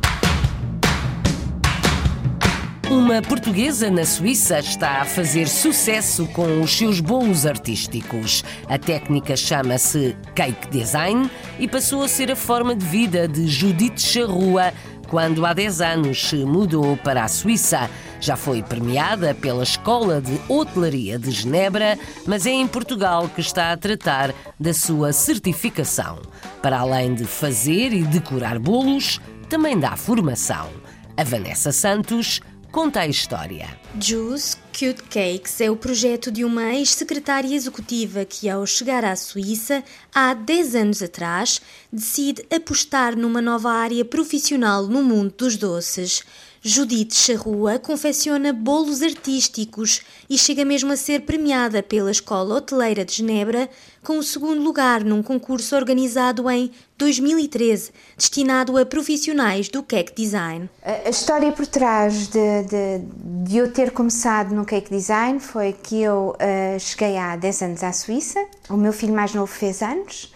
Uma 2.88 3.20
portuguesa 3.20 3.90
na 3.90 4.04
Suíça 4.04 4.60
está 4.60 5.00
a 5.00 5.04
fazer 5.04 5.48
sucesso 5.48 6.24
com 6.28 6.60
os 6.60 6.70
seus 6.70 7.00
bolos 7.00 7.44
artísticos. 7.44 8.44
A 8.68 8.78
técnica 8.78 9.36
chama-se 9.36 10.16
cake 10.36 10.68
design 10.70 11.28
e 11.58 11.66
passou 11.66 12.04
a 12.04 12.08
ser 12.08 12.30
a 12.30 12.36
forma 12.36 12.76
de 12.76 12.86
vida 12.86 13.26
de 13.26 13.48
Judith 13.48 13.98
Charrua 13.98 14.72
quando 15.08 15.46
há 15.46 15.52
10 15.52 15.80
anos 15.80 16.28
se 16.28 16.36
mudou 16.36 16.96
para 16.96 17.24
a 17.24 17.28
Suíça. 17.28 17.90
Já 18.20 18.36
foi 18.36 18.62
premiada 18.62 19.34
pela 19.34 19.62
Escola 19.62 20.20
de 20.20 20.40
Hotelaria 20.48 21.18
de 21.18 21.30
Genebra, 21.30 21.98
mas 22.26 22.46
é 22.46 22.50
em 22.50 22.66
Portugal 22.66 23.28
que 23.28 23.40
está 23.40 23.72
a 23.72 23.76
tratar 23.76 24.34
da 24.58 24.72
sua 24.72 25.12
certificação. 25.12 26.18
Para 26.62 26.80
além 26.80 27.14
de 27.14 27.24
fazer 27.24 27.92
e 27.92 28.02
decorar 28.02 28.58
bolos, 28.58 29.20
também 29.48 29.78
dá 29.78 29.96
formação. 29.96 30.68
A 31.16 31.24
Vanessa 31.24 31.72
Santos 31.72 32.40
conta 32.76 33.00
a 33.00 33.06
história. 33.06 33.74
Juice 33.98 34.54
Cute 34.70 35.02
Cakes 35.04 35.62
é 35.62 35.70
o 35.70 35.76
projeto 35.76 36.30
de 36.30 36.44
uma 36.44 36.74
ex-secretária 36.74 37.54
executiva 37.54 38.22
que, 38.26 38.50
ao 38.50 38.66
chegar 38.66 39.02
à 39.02 39.16
Suíça 39.16 39.82
há 40.14 40.34
10 40.34 40.74
anos 40.74 41.02
atrás, 41.02 41.62
decide 41.90 42.44
apostar 42.54 43.16
numa 43.16 43.40
nova 43.40 43.70
área 43.70 44.04
profissional 44.04 44.86
no 44.88 45.02
mundo 45.02 45.32
dos 45.38 45.56
doces. 45.56 46.22
Judite 46.62 47.14
Charrua 47.14 47.78
confecciona 47.78 48.52
bolos 48.52 49.02
artísticos 49.02 50.02
e 50.28 50.36
chega 50.36 50.64
mesmo 50.64 50.92
a 50.92 50.96
ser 50.96 51.22
premiada 51.22 51.82
pela 51.82 52.10
Escola 52.10 52.56
Hoteleira 52.56 53.04
de 53.04 53.14
Genebra 53.14 53.68
com 54.02 54.18
o 54.18 54.22
segundo 54.22 54.62
lugar 54.62 55.04
num 55.04 55.22
concurso 55.22 55.76
organizado 55.76 56.50
em 56.50 56.70
2013, 56.98 57.92
destinado 58.16 58.76
a 58.78 58.86
profissionais 58.86 59.68
do 59.68 59.82
cake 59.82 60.14
design. 60.14 60.68
A 60.82 61.08
história 61.08 61.52
por 61.52 61.66
trás 61.66 62.28
de, 62.28 62.62
de, 62.62 63.00
de 63.44 63.56
eu 63.56 63.72
ter 63.72 63.90
começado 63.90 64.54
no 64.54 64.64
cake 64.64 64.90
design 64.90 65.38
foi 65.38 65.72
que 65.72 66.02
eu 66.02 66.34
uh, 66.34 66.80
cheguei 66.80 67.16
há 67.16 67.36
10 67.36 67.62
anos 67.62 67.82
à 67.82 67.92
Suíça, 67.92 68.44
o 68.70 68.76
meu 68.76 68.92
filho 68.92 69.12
mais 69.12 69.34
novo 69.34 69.52
fez 69.52 69.82
anos 69.82 70.32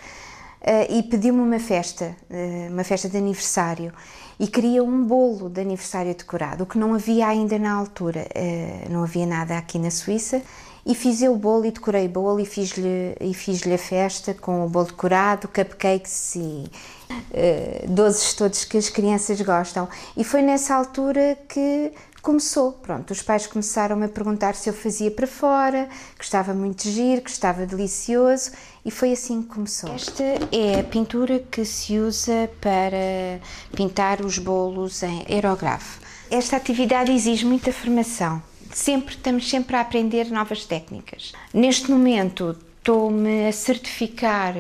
uh, 0.61 0.92
e 0.92 1.02
pediu-me 1.02 1.40
uma 1.40 1.59
festa, 1.59 2.16
uh, 2.30 2.72
uma 2.72 2.85
festa 2.85 3.09
de 3.09 3.16
aniversário 3.16 3.92
e 4.40 4.46
queria 4.46 4.83
um 4.83 5.05
bolo 5.05 5.50
de 5.50 5.61
aniversário 5.61 6.14
decorado, 6.14 6.64
o 6.64 6.66
que 6.66 6.79
não 6.79 6.94
havia 6.94 7.26
ainda 7.26 7.59
na 7.59 7.74
altura, 7.74 8.26
uh, 8.35 8.90
não 8.90 9.03
havia 9.03 9.26
nada 9.26 9.59
aqui 9.59 9.79
na 9.79 9.90
Suíça. 9.90 10.40
E 10.87 10.94
fiz 10.94 11.20
eu 11.20 11.35
o 11.35 11.37
bolo 11.37 11.66
e 11.66 11.70
decorei 11.70 12.07
o 12.07 12.09
bolo 12.09 12.40
e 12.40 12.46
fiz-lhe 12.46 13.14
fiz-lhe 13.35 13.74
a 13.74 13.79
festa 13.79 14.33
com 14.33 14.64
o 14.64 14.68
bolo 14.68 14.87
decorado, 14.87 15.46
cupcakes 15.46 16.37
e 16.37 16.64
uh, 17.11 17.87
doces 17.90 18.33
todos 18.33 18.64
que 18.64 18.79
as 18.79 18.88
crianças 18.88 19.38
gostam. 19.42 19.87
E 20.16 20.24
foi 20.24 20.40
nessa 20.40 20.74
altura 20.74 21.37
que 21.46 21.92
começou. 22.20 22.72
Pronto, 22.72 23.11
os 23.11 23.22
pais 23.22 23.46
começaram 23.46 24.02
a 24.02 24.09
perguntar 24.09 24.54
se 24.54 24.68
eu 24.68 24.74
fazia 24.74 25.11
para 25.11 25.26
fora, 25.26 25.88
que 26.18 26.24
estava 26.24 26.54
muito 26.54 26.88
giro, 26.88 27.22
que 27.22 27.30
estava 27.30 27.66
delicioso 27.66 28.52
e 28.85 28.90
foi 28.90 29.12
assim 29.12 29.42
que 29.42 29.48
começou. 29.48 29.92
Esta 29.94 30.22
é 30.52 30.80
a 30.80 30.85
pintura 30.85 31.38
que 31.50 31.64
se 31.64 31.98
usa 31.98 32.50
para 32.61 33.40
pintar 33.74 34.20
os 34.20 34.38
bolos 34.38 35.02
em 35.02 35.24
aerografo. 35.28 36.00
Esta 36.30 36.56
atividade 36.56 37.11
exige 37.12 37.44
muita 37.44 37.72
formação. 37.72 38.42
Sempre 38.72 39.16
estamos 39.16 39.50
sempre 39.50 39.76
a 39.76 39.80
aprender 39.80 40.30
novas 40.30 40.64
técnicas. 40.64 41.33
Neste 41.52 41.90
momento 41.90 42.56
estou-me 42.78 43.48
a 43.48 43.52
certificar 43.52 44.54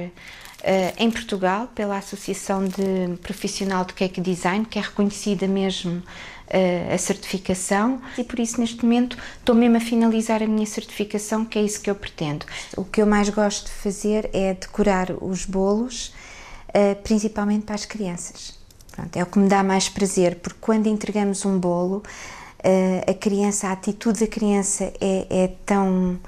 Uh, 0.60 0.92
em 0.98 1.10
Portugal 1.10 1.70
pela 1.74 1.96
Associação 1.96 2.62
de 2.62 3.16
Profissional 3.22 3.82
de 3.82 3.94
Cake 3.94 4.20
Design, 4.20 4.66
que 4.66 4.78
é 4.78 4.82
reconhecida 4.82 5.48
mesmo 5.48 6.02
a 6.92 6.98
certificação 6.98 8.00
e 8.18 8.24
por 8.24 8.40
isso 8.40 8.60
neste 8.60 8.84
momento 8.84 9.16
estou 9.38 9.54
mesmo 9.54 9.76
a 9.76 9.80
finalizar 9.80 10.42
a 10.42 10.46
minha 10.46 10.66
certificação, 10.66 11.44
que 11.44 11.58
é 11.58 11.62
isso 11.62 11.80
que 11.80 11.90
eu 11.90 11.94
pretendo. 11.94 12.44
O 12.76 12.84
que 12.84 13.00
eu 13.00 13.06
mais 13.06 13.28
gosto 13.28 13.66
de 13.66 13.72
fazer 13.72 14.28
é 14.32 14.54
decorar 14.54 15.10
os 15.20 15.44
bolos, 15.44 16.12
eh, 16.74 16.94
principalmente 16.96 17.64
para 17.64 17.74
as 17.74 17.84
crianças. 17.84 18.58
Pronto, 18.92 19.16
é 19.16 19.22
o 19.22 19.26
que 19.26 19.38
me 19.38 19.48
dá 19.48 19.62
mais 19.62 19.88
prazer, 19.88 20.36
porque 20.36 20.58
quando 20.60 20.86
entregamos 20.88 21.44
um 21.44 21.58
bolo, 21.58 22.02
eh, 22.62 23.04
a 23.06 23.14
criança, 23.14 23.68
a 23.68 23.72
atitude 23.72 24.20
da 24.20 24.26
criança 24.26 24.92
é, 25.00 25.26
é 25.30 25.48
tão, 25.64 26.18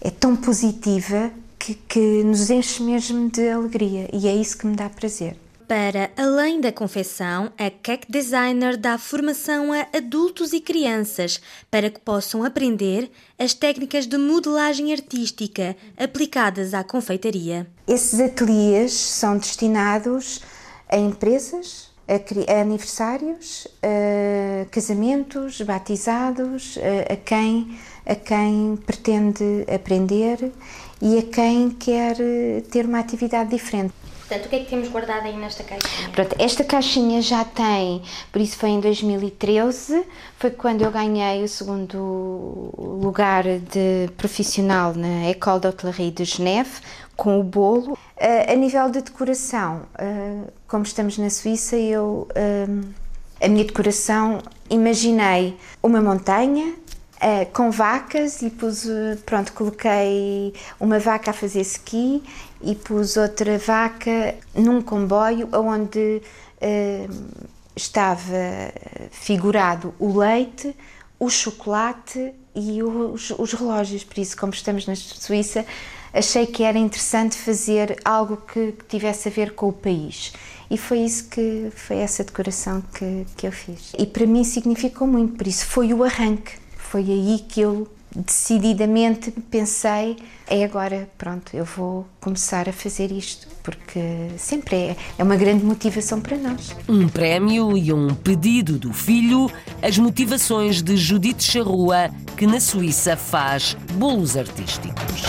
é 0.00 0.10
tão 0.10 0.34
positiva 0.36 1.30
que, 1.58 1.74
que 1.74 2.24
nos 2.24 2.50
enche 2.50 2.82
mesmo 2.82 3.30
de 3.30 3.48
alegria 3.50 4.08
e 4.12 4.26
é 4.26 4.34
isso 4.34 4.56
que 4.56 4.66
me 4.66 4.74
dá 4.74 4.88
prazer. 4.88 5.36
Para 5.70 6.10
além 6.16 6.60
da 6.60 6.72
confecção, 6.72 7.52
a 7.56 7.70
Cake 7.70 8.10
Designer 8.10 8.76
dá 8.76 8.98
formação 8.98 9.72
a 9.72 9.86
adultos 9.96 10.52
e 10.52 10.60
crianças 10.60 11.40
para 11.70 11.88
que 11.88 12.00
possam 12.00 12.42
aprender 12.42 13.08
as 13.38 13.54
técnicas 13.54 14.04
de 14.04 14.18
modelagem 14.18 14.92
artística 14.92 15.76
aplicadas 15.96 16.74
à 16.74 16.82
confeitaria. 16.82 17.68
Esses 17.86 18.18
ateliês 18.18 18.92
são 18.92 19.38
destinados 19.38 20.40
a 20.88 20.96
empresas, 20.96 21.88
a, 22.08 22.60
aniversários, 22.60 23.68
a 23.80 24.64
casamentos, 24.72 25.60
batizados, 25.60 26.78
a, 26.78 27.12
a 27.12 27.16
quem 27.16 27.78
a 28.04 28.16
quem 28.16 28.76
pretende 28.84 29.64
aprender 29.72 30.50
e 31.00 31.18
a 31.18 31.22
quem 31.22 31.70
quer 31.70 32.16
ter 32.72 32.86
uma 32.86 32.98
atividade 32.98 33.50
diferente. 33.50 33.94
Portanto, 34.30 34.46
o 34.46 34.48
que 34.48 34.56
é 34.56 34.58
que 34.60 34.66
temos 34.66 34.88
guardado 34.88 35.26
aí 35.26 35.36
nesta 35.36 35.64
caixinha? 35.64 36.08
Pronto, 36.10 36.36
esta 36.38 36.62
caixinha 36.62 37.20
já 37.20 37.44
tem, 37.44 38.00
por 38.30 38.40
isso 38.40 38.56
foi 38.56 38.68
em 38.68 38.78
2013, 38.78 40.04
foi 40.38 40.52
quando 40.52 40.82
eu 40.82 40.90
ganhei 40.92 41.42
o 41.42 41.48
segundo 41.48 42.70
lugar 42.78 43.42
de 43.42 44.08
profissional 44.16 44.94
na 44.94 45.24
École 45.24 45.58
d'Hôtellerie 45.58 46.12
de 46.12 46.24
Geneve, 46.24 46.70
com 47.16 47.40
o 47.40 47.42
bolo. 47.42 47.94
Uh, 47.94 48.52
a 48.52 48.54
nível 48.54 48.88
de 48.88 49.02
decoração, 49.02 49.82
uh, 49.98 50.52
como 50.68 50.84
estamos 50.84 51.18
na 51.18 51.28
Suíça, 51.28 51.74
eu 51.76 52.28
uh, 52.30 52.88
A 53.40 53.48
minha 53.48 53.64
decoração, 53.64 54.38
imaginei 54.68 55.56
uma 55.82 56.00
montanha 56.00 56.74
com 57.52 57.70
vacas 57.70 58.40
e 58.40 58.48
pus, 58.48 58.86
pronto, 59.26 59.52
coloquei 59.52 60.54
uma 60.78 60.98
vaca 60.98 61.32
a 61.32 61.34
fazer 61.34 61.60
ski 61.60 62.22
e 62.62 62.74
pus 62.74 63.16
outra 63.16 63.58
vaca 63.58 64.34
num 64.54 64.82
comboio 64.82 65.48
onde 65.52 66.22
uh, 66.60 67.50
estava 67.74 68.72
figurado 69.10 69.94
o 69.98 70.18
leite, 70.18 70.74
o 71.18 71.28
chocolate 71.30 72.32
e 72.54 72.82
os, 72.82 73.30
os 73.30 73.52
relógios. 73.52 74.04
Por 74.04 74.18
isso, 74.18 74.36
como 74.36 74.52
estamos 74.52 74.86
na 74.86 74.94
Suíça, 74.94 75.64
achei 76.12 76.46
que 76.46 76.62
era 76.62 76.78
interessante 76.78 77.36
fazer 77.36 77.98
algo 78.04 78.36
que, 78.36 78.72
que 78.72 78.84
tivesse 78.86 79.28
a 79.28 79.30
ver 79.30 79.54
com 79.54 79.68
o 79.68 79.72
país. 79.72 80.32
E 80.70 80.78
foi 80.78 81.00
isso 81.00 81.28
que 81.28 81.70
foi 81.74 81.96
essa 81.96 82.22
decoração 82.22 82.80
que, 82.80 83.26
que 83.36 83.46
eu 83.46 83.52
fiz. 83.52 83.92
E 83.98 84.06
para 84.06 84.26
mim 84.26 84.44
significou 84.44 85.06
muito, 85.06 85.36
por 85.36 85.46
isso 85.46 85.66
foi 85.66 85.92
o 85.92 86.04
arranque. 86.04 86.52
Foi 86.76 87.02
aí 87.02 87.44
que 87.48 87.60
eu 87.60 87.88
decididamente 88.14 89.30
pensei 89.50 90.16
é 90.46 90.64
agora, 90.64 91.08
pronto, 91.16 91.54
eu 91.54 91.64
vou 91.64 92.06
começar 92.20 92.68
a 92.68 92.72
fazer 92.72 93.12
isto, 93.12 93.46
porque 93.62 94.00
sempre 94.36 94.76
é, 94.76 94.96
é 95.16 95.22
uma 95.22 95.36
grande 95.36 95.64
motivação 95.64 96.20
para 96.20 96.36
nós. 96.36 96.74
Um 96.88 97.08
prémio 97.08 97.76
e 97.76 97.92
um 97.92 98.12
pedido 98.14 98.76
do 98.78 98.92
filho, 98.92 99.48
as 99.80 99.96
motivações 99.96 100.82
de 100.82 100.96
Judite 100.96 101.44
Charrua, 101.44 102.10
que 102.36 102.46
na 102.46 102.58
Suíça 102.58 103.16
faz 103.16 103.76
bolos 103.94 104.36
artísticos. 104.36 105.22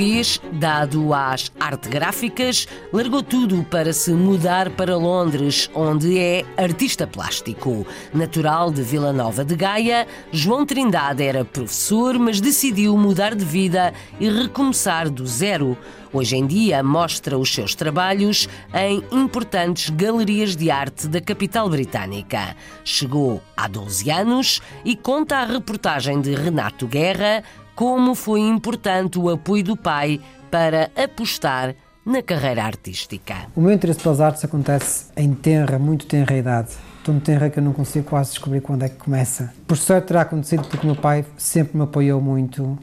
português, 0.00 0.40
dado 0.60 1.14
às 1.14 1.50
arte 1.58 1.88
gráficas, 1.88 2.68
largou 2.92 3.22
tudo 3.22 3.64
para 3.64 3.94
se 3.94 4.12
mudar 4.12 4.68
para 4.68 4.94
Londres, 4.94 5.70
onde 5.74 6.18
é 6.18 6.44
artista 6.54 7.06
plástico. 7.06 7.86
Natural 8.12 8.70
de 8.70 8.82
Vila 8.82 9.10
Nova 9.10 9.42
de 9.42 9.56
Gaia, 9.56 10.06
João 10.30 10.66
Trindade 10.66 11.22
era 11.22 11.46
professor, 11.46 12.18
mas 12.18 12.42
decidiu 12.42 12.94
mudar 12.98 13.34
de 13.34 13.42
vida 13.42 13.94
e 14.20 14.28
recomeçar 14.28 15.08
do 15.08 15.26
zero. 15.26 15.78
Hoje 16.12 16.36
em 16.36 16.46
dia 16.46 16.82
mostra 16.82 17.38
os 17.38 17.54
seus 17.54 17.74
trabalhos 17.74 18.46
em 18.74 19.02
importantes 19.10 19.88
galerias 19.88 20.54
de 20.54 20.70
arte 20.70 21.08
da 21.08 21.22
capital 21.22 21.70
britânica. 21.70 22.54
Chegou 22.84 23.40
há 23.56 23.66
12 23.66 24.10
anos 24.10 24.60
e 24.84 24.94
conta 24.94 25.38
a 25.38 25.46
reportagem 25.46 26.20
de 26.20 26.34
Renato 26.34 26.86
Guerra 26.86 27.42
como 27.80 28.14
foi 28.14 28.40
importante 28.40 29.18
o 29.18 29.30
apoio 29.30 29.64
do 29.64 29.74
pai 29.74 30.20
para 30.50 30.90
apostar 30.96 31.74
na 32.04 32.22
carreira 32.22 32.64
artística. 32.64 33.34
O 33.54 33.60
meu 33.60 33.72
interesse 33.72 34.00
pelas 34.00 34.20
artes 34.20 34.44
acontece 34.44 35.06
em 35.16 35.32
tenra, 35.32 35.78
muito 35.78 36.06
tenra 36.06 36.36
idade. 36.36 36.70
Tão 37.04 37.20
tenra 37.20 37.48
que 37.48 37.58
eu 37.58 37.62
não 37.62 37.72
consigo 37.72 38.08
quase 38.08 38.30
descobrir 38.30 38.60
quando 38.60 38.82
é 38.82 38.88
que 38.88 38.96
começa. 38.96 39.52
Por 39.66 39.76
sorte 39.76 40.08
terá 40.08 40.22
acontecido 40.22 40.62
porque 40.62 40.84
o 40.84 40.86
meu 40.86 40.96
pai 40.96 41.24
sempre 41.36 41.76
me 41.76 41.84
apoiou 41.84 42.20
muito 42.20 42.78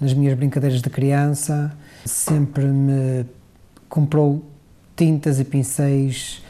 nas 0.00 0.14
minhas 0.14 0.36
brincadeiras 0.36 0.80
de 0.80 0.88
criança, 0.88 1.76
sempre 2.04 2.64
me 2.64 3.26
comprou 3.88 4.44
tintas 4.96 5.38
e 5.38 5.44
pincéis 5.44 6.42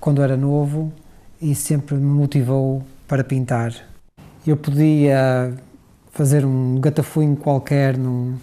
quando 0.00 0.22
era 0.22 0.36
novo 0.36 0.92
e 1.40 1.54
sempre 1.54 1.96
me 1.96 2.02
motivou 2.02 2.82
para 3.06 3.24
pintar. 3.24 3.72
Eu 4.46 4.56
podia 4.56 5.52
fazer 6.12 6.44
um 6.44 6.80
gatafunho 6.80 7.36
qualquer 7.36 7.96
num, 7.96 8.36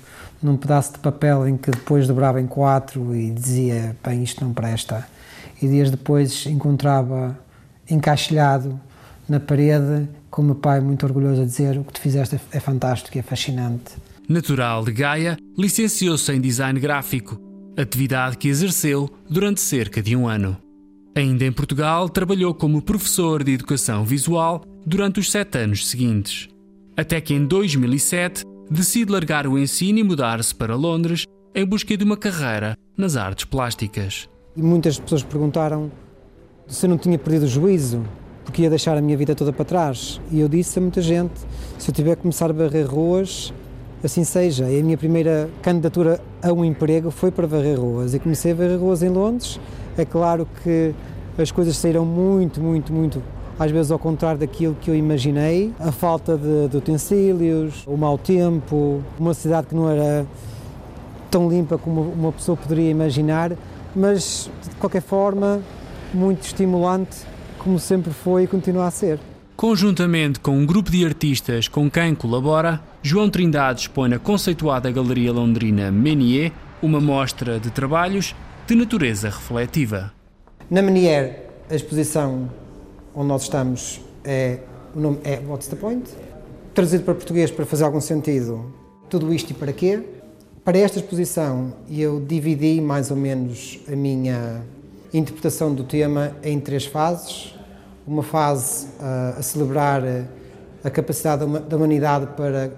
num 0.45 0.57
pedaço 0.57 0.93
de 0.93 0.99
papel 0.99 1.47
em 1.47 1.57
que 1.57 1.71
depois 1.71 2.07
dobrava 2.07 2.39
em 2.39 2.47
quatro 2.47 3.15
e 3.15 3.31
dizia, 3.31 3.95
bem, 4.05 4.23
isto 4.23 4.43
não 4.43 4.53
presta. 4.53 5.07
E 5.61 5.67
dias 5.67 5.89
depois 5.89 6.45
encontrava 6.45 7.37
encaixilhado 7.89 8.79
na 9.27 9.39
parede, 9.39 10.07
com 10.29 10.41
o 10.41 10.45
meu 10.45 10.55
pai 10.55 10.79
muito 10.79 11.05
orgulhoso 11.05 11.41
a 11.41 11.45
dizer 11.45 11.77
o 11.77 11.83
que 11.83 11.93
tu 11.93 11.99
fizeste 11.99 12.39
é 12.51 12.59
fantástico 12.59 13.17
e 13.17 13.19
é 13.19 13.23
fascinante. 13.23 13.93
Natural 14.29 14.83
de 14.83 14.91
Gaia, 14.91 15.37
licenciou-se 15.57 16.31
em 16.31 16.39
design 16.39 16.79
gráfico, 16.79 17.39
atividade 17.77 18.37
que 18.37 18.47
exerceu 18.47 19.09
durante 19.29 19.61
cerca 19.61 20.01
de 20.01 20.15
um 20.15 20.27
ano. 20.27 20.57
Ainda 21.15 21.45
em 21.45 21.51
Portugal, 21.51 22.09
trabalhou 22.09 22.53
como 22.53 22.81
professor 22.81 23.43
de 23.43 23.53
educação 23.53 24.03
visual 24.03 24.63
durante 24.85 25.19
os 25.19 25.31
sete 25.31 25.57
anos 25.57 25.87
seguintes 25.87 26.49
até 26.95 27.19
que 27.19 27.33
em 27.33 27.45
2007 27.45 28.43
decide 28.69 29.11
largar 29.11 29.47
o 29.47 29.57
ensino 29.57 29.99
e 29.99 30.03
mudar-se 30.03 30.53
para 30.53 30.75
Londres 30.75 31.25
em 31.53 31.65
busca 31.65 31.95
de 31.95 32.03
uma 32.03 32.17
carreira 32.17 32.77
nas 32.97 33.15
artes 33.15 33.45
plásticas. 33.45 34.27
E 34.55 34.61
muitas 34.61 34.99
pessoas 34.99 35.23
perguntaram 35.23 35.91
se 36.67 36.85
eu 36.85 36.89
não 36.89 36.97
tinha 36.97 37.17
perdido 37.17 37.43
o 37.43 37.47
juízo, 37.47 38.03
porque 38.43 38.63
ia 38.63 38.69
deixar 38.69 38.97
a 38.97 39.01
minha 39.01 39.17
vida 39.17 39.35
toda 39.35 39.53
para 39.53 39.65
trás. 39.65 40.19
E 40.31 40.39
eu 40.39 40.47
disse 40.47 40.79
a 40.79 40.81
muita 40.81 41.01
gente: 41.01 41.33
se 41.77 41.89
eu 41.89 41.93
tiver 41.93 42.15
que 42.15 42.23
começar 42.23 42.49
a 42.49 42.53
varrer 42.53 42.89
ruas, 42.89 43.53
assim 44.03 44.23
seja. 44.23 44.69
E 44.69 44.79
a 44.79 44.83
minha 44.83 44.97
primeira 44.97 45.49
candidatura 45.61 46.21
a 46.41 46.51
um 46.51 46.63
emprego 46.63 47.11
foi 47.11 47.31
para 47.31 47.47
varrer 47.47 47.79
ruas. 47.79 48.13
E 48.13 48.19
comecei 48.19 48.51
a 48.51 48.55
varrer 48.55 48.79
ruas 48.79 49.03
em 49.03 49.09
Londres. 49.09 49.59
É 49.97 50.05
claro 50.05 50.47
que 50.63 50.93
as 51.37 51.51
coisas 51.51 51.77
saíram 51.77 52.05
muito, 52.05 52.61
muito, 52.61 52.93
muito 52.93 53.21
às 53.57 53.71
vezes 53.71 53.91
ao 53.91 53.99
contrário 53.99 54.39
daquilo 54.39 54.75
que 54.79 54.89
eu 54.89 54.95
imaginei, 54.95 55.73
a 55.79 55.91
falta 55.91 56.37
de, 56.37 56.67
de 56.67 56.77
utensílios, 56.77 57.83
o 57.87 57.95
mau 57.97 58.17
tempo, 58.17 59.01
uma 59.19 59.33
cidade 59.33 59.67
que 59.67 59.75
não 59.75 59.89
era 59.89 60.25
tão 61.31 61.49
limpa 61.49 61.77
como 61.77 62.01
uma 62.01 62.31
pessoa 62.31 62.57
poderia 62.57 62.89
imaginar, 62.89 63.53
mas 63.95 64.49
de 64.67 64.75
qualquer 64.75 65.01
forma 65.01 65.61
muito 66.13 66.43
estimulante, 66.43 67.17
como 67.59 67.79
sempre 67.79 68.11
foi 68.11 68.43
e 68.43 68.47
continua 68.47 68.87
a 68.87 68.91
ser. 68.91 69.19
Conjuntamente 69.55 70.39
com 70.39 70.51
um 70.51 70.65
grupo 70.65 70.91
de 70.91 71.05
artistas 71.05 71.67
com 71.69 71.89
quem 71.89 72.13
colabora, 72.13 72.81
João 73.01 73.29
Trindade 73.29 73.81
expõe 73.81 74.09
na 74.09 74.19
conceituada 74.19 74.91
Galeria 74.91 75.31
Londrina 75.31 75.89
Menier 75.91 76.51
uma 76.81 76.99
mostra 76.99 77.57
de 77.57 77.69
trabalhos 77.71 78.35
de 78.67 78.75
natureza 78.75 79.29
refletiva. 79.29 80.11
Na 80.69 80.81
Menier, 80.81 81.49
a 81.69 81.75
exposição 81.75 82.49
onde 83.15 83.27
nós 83.27 83.43
estamos 83.43 84.01
é, 84.23 84.59
o 84.93 84.99
nome 84.99 85.19
é 85.23 85.39
What's 85.47 85.67
the 85.67 85.75
Point? 85.75 86.09
Traduzido 86.73 87.03
para 87.03 87.15
português 87.15 87.49
para 87.49 87.65
fazer 87.65 87.85
algum 87.85 88.01
sentido, 88.01 88.73
tudo 89.09 89.33
isto 89.33 89.51
e 89.51 89.53
para 89.53 89.71
quê? 89.71 90.03
Para 90.63 90.77
esta 90.77 90.99
exposição 90.99 91.73
eu 91.89 92.19
dividi 92.19 92.81
mais 92.81 93.11
ou 93.11 93.17
menos 93.17 93.79
a 93.87 93.95
minha 93.95 94.61
interpretação 95.13 95.73
do 95.73 95.83
tema 95.85 96.35
em 96.43 96.59
três 96.59 96.85
fases. 96.85 97.55
Uma 98.05 98.21
fase 98.21 98.87
uh, 98.99 99.39
a 99.39 99.41
celebrar 99.41 100.03
a 100.83 100.89
capacidade 100.89 101.45
da 101.45 101.75
humanidade 101.77 102.27
para 102.35 102.71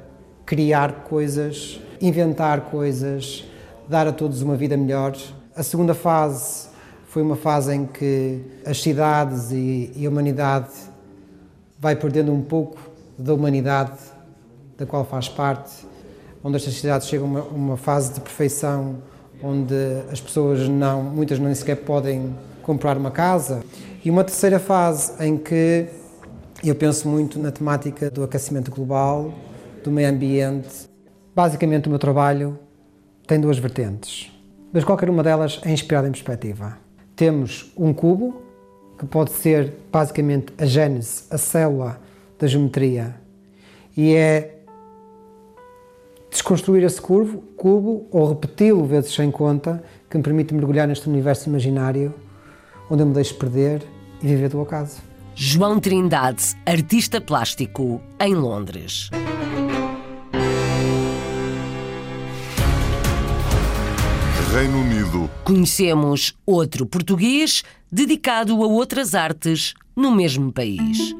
criar 0.46 1.04
coisas, 1.06 1.82
inventar 2.00 2.62
coisas, 2.62 3.44
dar 3.90 4.08
a 4.08 4.14
todos 4.14 4.42
uma 4.42 4.56
vida 4.56 4.78
melhor. 4.78 5.18
A 5.56 5.64
segunda 5.64 5.94
fase 5.94 6.70
foi 7.18 7.24
uma 7.24 7.36
fase 7.36 7.74
em 7.74 7.84
que 7.84 8.40
as 8.64 8.80
cidades 8.80 9.50
e, 9.50 9.92
e 9.96 10.06
a 10.06 10.10
humanidade 10.10 10.70
vai 11.80 11.96
perdendo 11.96 12.32
um 12.32 12.44
pouco 12.44 12.78
da 13.18 13.34
humanidade 13.34 13.98
da 14.78 14.86
qual 14.86 15.04
faz 15.04 15.28
parte, 15.28 15.72
onde 16.44 16.58
estas 16.58 16.76
cidades 16.76 17.08
chegam 17.08 17.26
a 17.26 17.30
uma, 17.30 17.42
uma, 17.46 17.76
fase 17.76 18.14
de 18.14 18.22
perfeição 18.22 18.98
onde 19.42 19.74
as 20.12 20.22
pessoas 20.22 20.70
não, 20.70 21.02
muitas 21.02 21.40
nem 21.40 21.56
sequer 21.56 21.78
podem 21.78 22.36
comprar 22.62 22.96
uma 22.96 23.10
casa. 23.10 23.64
E 24.06 24.12
uma 24.12 24.24
terceira 24.24 24.60
fase 24.60 25.14
em 25.20 25.38
que 25.38 25.88
eu 26.64 26.76
penso 26.76 27.10
muito 27.10 27.40
na 27.40 27.52
temática 27.52 28.12
do 28.12 28.24
aquecimento 28.24 28.70
global, 28.70 29.34
do 29.84 29.90
meio 29.90 30.08
ambiente. 30.08 30.88
Basicamente 31.36 31.88
o 31.88 31.90
meu 31.90 31.98
trabalho 31.98 32.60
tem 33.26 33.42
duas 33.42 33.58
vertentes, 33.58 34.32
mas 34.72 34.84
qualquer 34.84 35.10
uma 35.10 35.24
delas 35.24 35.60
é 35.66 35.72
inspirada 35.72 36.08
em 36.08 36.12
perspectiva 36.12 36.86
temos 37.18 37.74
um 37.76 37.94
cubo, 37.94 38.42
que 38.98 39.06
pode 39.06 39.32
ser 39.32 39.74
basicamente 39.92 40.54
a 40.58 40.66
gênese, 40.66 41.24
a 41.30 41.38
célula 41.38 42.00
da 42.40 42.48
geometria, 42.48 43.16
e 43.96 44.14
é 44.14 44.60
desconstruir 46.30 46.84
esse 46.84 47.02
curvo, 47.02 47.44
cubo 47.58 48.08
ou 48.12 48.30
repeti-lo 48.30 48.86
vezes 48.86 49.14
sem 49.14 49.32
conta 49.32 49.84
que 50.10 50.18
me 50.18 50.24
permite 50.24 50.54
mergulhar 50.54 50.88
neste 50.88 51.10
universo 51.10 51.50
imaginário 51.50 52.14
onde 52.90 53.02
eu 53.02 53.08
me 53.08 53.14
deixo 53.14 53.36
perder 53.36 53.84
e 54.22 54.28
viver 54.28 54.50
do 54.50 54.62
acaso. 54.62 55.02
João 55.36 55.80
Trindade, 55.80 56.56
artista 56.66 57.20
plástico 57.20 58.02
em 58.20 58.34
Londres. 58.34 59.10
Reino 64.60 64.80
Unido. 64.80 65.30
Conhecemos 65.44 66.36
outro 66.44 66.84
português 66.88 67.64
dedicado 67.92 68.64
a 68.64 68.66
outras 68.66 69.14
artes 69.14 69.76
no 69.96 70.12
mesmo 70.12 70.52
país. 70.52 71.16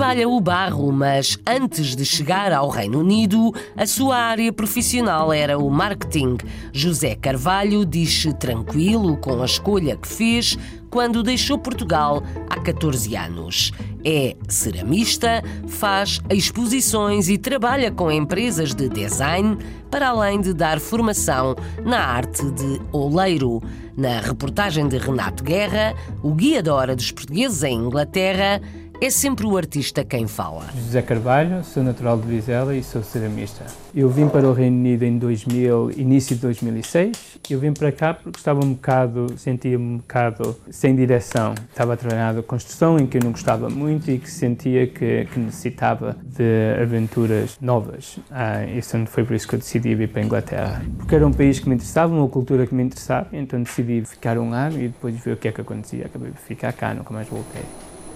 trabalha 0.00 0.28
o 0.28 0.40
barro, 0.40 0.90
mas 0.90 1.38
antes 1.46 1.94
de 1.94 2.06
chegar 2.06 2.52
ao 2.52 2.70
Reino 2.70 3.00
Unido, 3.00 3.52
a 3.76 3.86
sua 3.86 4.16
área 4.16 4.50
profissional 4.50 5.30
era 5.30 5.58
o 5.58 5.68
marketing. 5.68 6.38
José 6.72 7.14
Carvalho 7.14 7.84
diz-se 7.84 8.32
tranquilo 8.32 9.18
com 9.18 9.42
a 9.42 9.44
escolha 9.44 9.96
que 9.96 10.08
fez 10.08 10.56
quando 10.90 11.22
deixou 11.22 11.56
Portugal 11.56 12.22
há 12.48 12.60
14 12.60 13.16
anos. 13.16 13.72
É 14.04 14.36
ceramista, 14.48 15.42
faz 15.68 16.20
exposições 16.30 17.28
e 17.28 17.38
trabalha 17.38 17.90
com 17.90 18.10
empresas 18.10 18.74
de 18.74 18.88
design, 18.88 19.56
para 19.90 20.08
além 20.08 20.40
de 20.40 20.52
dar 20.52 20.80
formação 20.80 21.54
na 21.84 22.00
arte 22.00 22.50
de 22.50 22.80
oleiro. 22.92 23.62
Na 23.96 24.20
reportagem 24.20 24.88
de 24.88 24.96
Renato 24.96 25.44
Guerra, 25.44 25.94
o 26.22 26.32
guia 26.32 26.62
da 26.62 26.74
hora 26.74 26.96
dos 26.96 27.10
portugueses 27.12 27.62
em 27.62 27.74
Inglaterra, 27.74 28.60
é 29.00 29.08
sempre 29.08 29.46
o 29.46 29.56
artista 29.56 30.04
quem 30.04 30.26
fala. 30.26 30.66
José 30.74 31.00
Carvalho, 31.00 31.64
sou 31.64 31.82
natural 31.82 32.18
de 32.18 32.26
Vizela 32.26 32.76
e 32.76 32.82
sou 32.82 33.02
ceramista. 33.02 33.64
Eu 33.94 34.10
vim 34.10 34.28
para 34.28 34.46
o 34.46 34.52
Reino 34.52 34.76
Unido 34.76 35.04
em 35.04 35.16
2000, 35.16 35.92
início 35.96 36.36
de 36.36 36.42
2006. 36.42 37.38
Eu 37.48 37.58
vim 37.58 37.72
para 37.72 37.90
cá 37.90 38.12
porque 38.12 38.38
estava 38.38 38.62
um 38.62 38.74
bocado, 38.74 39.38
sentia-me 39.38 39.94
um 39.94 39.96
bocado 39.96 40.54
sem 40.70 40.94
direção. 40.94 41.54
Estava 41.70 41.94
a 41.94 41.96
trabalhar 41.96 42.34
na 42.34 42.42
construção 42.42 42.98
em 42.98 43.06
que 43.06 43.16
eu 43.16 43.22
não 43.24 43.32
gostava 43.32 43.70
muito 43.70 44.10
e 44.10 44.18
que 44.18 44.30
sentia 44.30 44.86
que, 44.86 45.26
que 45.32 45.40
necessitava 45.40 46.14
de 46.22 46.82
aventuras 46.82 47.56
novas. 47.58 48.18
Ah, 48.30 48.66
isso 48.66 48.98
foi 49.06 49.24
por 49.24 49.34
isso 49.34 49.48
que 49.48 49.54
eu 49.54 49.58
decidi 49.58 49.94
vir 49.94 50.10
para 50.10 50.20
a 50.20 50.24
Inglaterra. 50.24 50.82
Porque 50.98 51.14
era 51.14 51.26
um 51.26 51.32
país 51.32 51.58
que 51.58 51.66
me 51.70 51.74
interessava, 51.74 52.14
uma 52.14 52.28
cultura 52.28 52.66
que 52.66 52.74
me 52.74 52.82
interessava, 52.82 53.28
então 53.32 53.62
decidi 53.62 54.04
ficar 54.04 54.36
um 54.36 54.52
ano 54.52 54.76
e 54.78 54.88
depois 54.88 55.16
ver 55.16 55.32
o 55.32 55.36
que 55.38 55.48
é 55.48 55.52
que 55.52 55.62
acontecia. 55.62 56.04
Acabei 56.04 56.32
de 56.32 56.38
ficar 56.38 56.72
cá, 56.74 56.92
nunca 56.92 57.14
mais 57.14 57.26
voltei. 57.26 57.62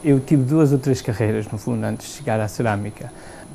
Eu 0.05 0.21
tive 0.21 0.43
duas 0.43 0.71
ou 0.71 0.79
três 0.79 1.01
carreiras, 1.01 1.51
no 1.51 1.57
fundo, 1.57 1.83
antes 1.83 2.07
de 2.07 2.13
chegar 2.13 2.39
à 2.39 2.47
cerâmica. 2.47 3.11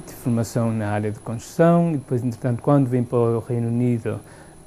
Tive 0.08 0.20
formação 0.22 0.72
na 0.74 0.90
área 0.90 1.12
de 1.12 1.20
construção 1.20 1.92
e 1.92 1.98
depois, 1.98 2.24
entretanto, 2.24 2.64
quando 2.64 2.88
vim 2.88 3.04
para 3.04 3.20
o 3.20 3.40
Reino 3.40 3.68
Unido, 3.68 4.20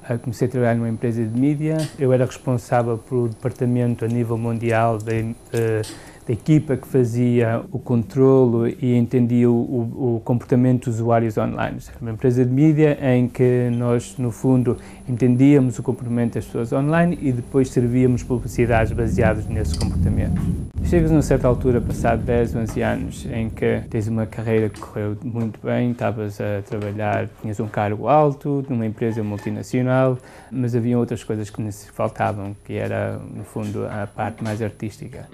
eh, 0.07 0.17
comecei 0.17 0.47
a 0.47 0.51
trabalhar 0.51 0.75
numa 0.75 0.87
empresa 0.87 1.21
de 1.21 1.37
mídia. 1.37 1.75
Eu 1.99 2.13
era 2.13 2.25
responsável 2.25 2.97
pelo 2.97 3.27
departamento 3.27 4.05
a 4.05 4.07
nível 4.07 4.37
mundial 4.37 4.97
de, 4.97 5.23
de 5.23 5.81
da 6.25 6.33
equipa 6.33 6.77
que 6.77 6.87
fazia 6.87 7.63
o 7.71 7.77
controlo 7.77 8.67
e 8.67 8.95
entendia 8.95 9.49
o, 9.49 10.15
o, 10.15 10.21
comportamento 10.23 10.85
dos 10.85 10.95
usuários 10.95 11.37
online. 11.37 11.77
Era 11.89 11.97
uma 12.01 12.11
empresa 12.11 12.45
de 12.45 12.51
mídia 12.51 12.97
em 13.01 13.27
que 13.27 13.69
nós, 13.71 14.15
no 14.17 14.31
fundo, 14.31 14.77
entendíamos 15.07 15.77
o 15.79 15.83
comportamento 15.83 16.35
das 16.35 16.45
pessoas 16.45 16.71
online 16.71 17.17
e 17.21 17.31
depois 17.31 17.69
servíamos 17.69 18.23
publicidades 18.23 18.93
baseadas 18.93 19.47
nesse 19.47 19.77
comportamento. 19.77 20.41
Chegas 20.85 21.11
a 21.11 21.15
uma 21.15 21.21
certa 21.21 21.47
altura, 21.47 21.81
passado 21.81 22.23
10, 22.23 22.55
11 22.55 22.81
anos, 22.81 23.25
em 23.31 23.49
que 23.49 23.81
tens 23.89 24.07
uma 24.07 24.25
carreira 24.25 24.69
que 24.69 24.79
correu 24.79 25.17
muito 25.23 25.59
bem, 25.63 25.91
estavas 25.91 26.39
a 26.39 26.61
trabalhar, 26.61 27.27
tinhas 27.41 27.59
um 27.59 27.67
cargo 27.67 28.07
alto, 28.07 28.65
numa 28.69 28.85
empresa 28.85 29.23
multinacional, 29.23 30.17
mas 30.51 30.75
havia 30.75 30.97
outras 30.97 31.23
coisas 31.23 31.49
que 31.49 31.63
faltavam, 31.91 32.55
que 32.63 32.73
era, 32.73 33.19
no 33.33 33.43
fundo, 33.43 33.85
a 33.85 34.07
parte 34.07 34.43
mais 34.43 34.61
artística. 34.61 35.27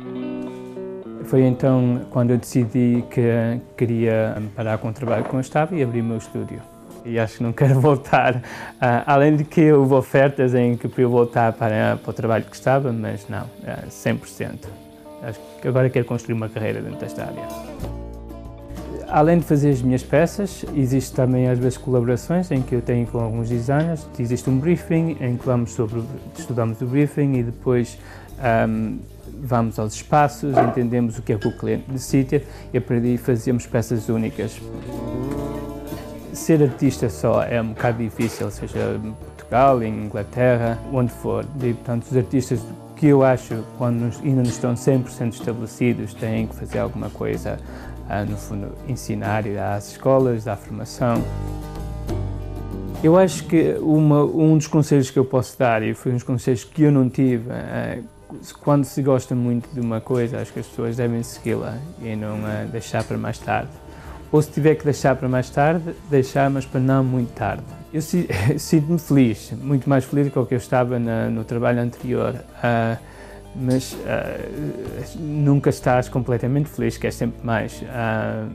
Foi 1.26 1.44
então 1.44 2.02
quando 2.10 2.32
eu 2.32 2.38
decidi 2.38 3.04
que 3.12 3.22
queria 3.78 4.42
parar 4.56 4.78
com 4.80 4.90
o 4.90 4.94
trabalho 4.94 5.24
que 5.24 5.34
eu 5.34 5.40
estava 5.40 5.76
e 5.76 5.84
abrir 5.84 6.02
o 6.02 6.04
meu 6.04 6.18
estúdio. 6.18 6.60
E 7.06 7.20
acho 7.20 7.38
que 7.38 7.44
não 7.44 7.54
quero 7.54 7.78
voltar. 7.82 8.36
Uh, 8.36 8.42
além 9.06 9.36
de 9.36 9.44
que 9.44 9.72
houve 9.72 9.94
ofertas 9.94 10.54
em 10.56 10.76
que 10.76 10.90
eu 10.98 11.10
voltar 11.10 11.54
para, 11.54 11.98
para 11.98 12.10
o 12.10 12.14
trabalho 12.14 12.46
que 12.46 12.56
estava, 12.56 12.92
mas 12.92 13.28
não, 13.30 13.44
uh, 13.44 13.48
ah, 13.68 13.84
100%. 13.88 14.68
Acho 15.22 15.40
que 15.62 15.68
agora 15.68 15.90
quero 15.90 16.06
construir 16.06 16.34
uma 16.34 16.50
carreira 16.50 16.82
dentro 16.82 17.00
desta 17.00 17.24
área. 17.24 17.48
Além 19.08 19.40
de 19.40 19.46
fazer 19.46 19.72
as 19.72 19.82
minhas 19.82 20.04
peças, 20.04 20.64
existe 20.76 21.16
também 21.16 21.50
às 21.50 21.58
vezes 21.58 21.78
colaborações 21.78 22.52
em 22.52 22.62
que 22.62 22.76
eu 22.76 22.82
tenho 22.82 23.08
com 23.08 23.20
alguns 23.20 23.50
designers. 23.50 24.08
Existe 24.20 24.50
um 24.50 24.60
briefing 24.60 25.18
em 25.20 25.36
que 25.36 25.46
vamos 25.46 25.72
sobre, 25.72 26.04
estudamos 26.38 26.80
o 26.82 26.86
briefing 26.86 27.34
e 27.34 27.44
depois 27.44 27.98
um, 28.68 29.00
vamos 29.42 29.80
aos 29.80 29.94
espaços, 29.94 30.56
entendemos 30.58 31.18
o 31.18 31.22
que 31.22 31.34
é 31.34 31.38
que 31.38 31.48
o 31.48 31.58
cliente 31.58 31.86
necessita 31.92 32.42
e 32.74 32.78
a 32.78 32.82
partir 32.82 33.02
daí 33.02 33.18
fazemos 33.18 33.66
peças 33.66 34.10
únicas. 34.10 34.60
Ser 36.34 36.64
artista 36.64 37.10
só 37.10 37.44
é 37.44 37.62
um 37.62 37.70
bocado 37.70 38.04
difícil, 38.04 38.50
seja 38.52 39.00
em 39.04 39.12
Portugal, 39.12 39.82
em 39.84 40.06
Inglaterra, 40.06 40.80
onde 40.94 41.12
for. 41.12 41.46
E, 41.62 41.74
portanto, 41.74 42.04
os 42.04 42.16
artistas 42.16 42.62
que 42.96 43.08
eu 43.08 43.24
acho, 43.24 43.64
quando 43.78 44.12
ainda 44.24 44.44
não 44.44 44.50
estão 44.50 44.74
100% 44.74 45.34
estabelecidos, 45.34 46.14
têm 46.14 46.48
que 46.48 46.56
fazer 46.56 46.80
alguma 46.80 47.10
coisa, 47.10 47.58
ah, 48.10 48.26
no 48.26 48.36
fundo, 48.36 48.68
ensinar, 48.88 49.46
ir 49.46 49.58
às 49.58 49.92
escolas, 49.92 50.44
dar 50.44 50.58
formação. 50.58 51.24
Eu 53.02 53.18
acho 53.18 53.46
que 53.46 53.78
uma, 53.80 54.24
um 54.24 54.58
dos 54.58 54.68
conselhos 54.68 55.10
que 55.10 55.18
eu 55.18 55.24
posso 55.24 55.58
dar, 55.58 55.82
e 55.82 55.94
foi 55.94 56.12
um 56.12 56.16
dos 56.16 56.24
conselhos 56.24 56.66
que 56.66 56.84
eu 56.84 56.92
não 56.92 57.10
tive, 57.10 57.50
é, 57.50 58.02
quando 58.62 58.86
se 58.86 59.02
gosta 59.02 59.36
muito 59.36 59.70
de 59.74 59.80
uma 59.80 60.00
coisa, 60.00 60.40
acho 60.40 60.54
que 60.54 60.60
as 60.60 60.68
pessoas 60.68 60.98
devem 60.98 61.24
segui-la 61.24 61.78
e 62.02 62.16
não 62.16 62.36
uh, 62.40 62.68
deixar 62.72 63.04
para 63.04 63.18
mais 63.18 63.38
tarde. 63.40 63.70
Ou 64.32 64.42
se 64.42 64.52
tiver 64.52 64.76
que 64.76 64.84
deixar 64.84 65.16
para 65.16 65.28
mais 65.28 65.50
tarde, 65.50 65.96
deixar, 66.10 66.50
mas 66.50 66.66
para 66.66 66.80
não 66.80 67.04
muito 67.04 67.34
tarde. 67.34 67.64
Eu 67.92 68.02
sinto-me 68.58 69.00
feliz, 69.00 69.52
muito 69.62 69.90
mais 69.90 70.06
feliz 70.06 70.28
do 70.28 70.32
que 70.32 70.40
o 70.40 70.46
que 70.46 70.54
eu 70.54 70.60
estava 70.60 71.00
na, 71.00 71.30
no 71.30 71.44
trabalho 71.44 71.82
anterior. 71.82 72.36
Uh, 72.36 73.10
mas 73.56 73.94
uh, 73.94 75.18
nunca 75.18 75.72
estás 75.72 76.08
completamente 76.08 76.70
feliz, 76.70 76.98
queres 76.98 77.16
sempre 77.16 77.44
mais. 77.44 77.84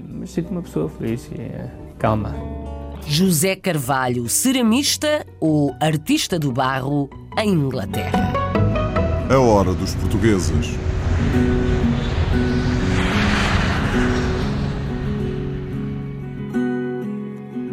mas 0.08 0.30
sinto-me 0.30 0.58
uma 0.58 0.62
pessoa 0.62 0.88
feliz 0.88 1.28
e 1.32 1.50
calma. 1.98 2.32
José 3.06 3.56
Carvalho, 3.56 4.28
ceramista 4.28 5.26
ou 5.40 5.74
artista 5.80 6.38
do 6.38 6.52
barro 6.52 7.10
em 7.36 7.50
Inglaterra. 7.50 8.43
A 9.30 9.38
hora 9.38 9.72
dos 9.72 9.94
portugueses. 9.94 10.76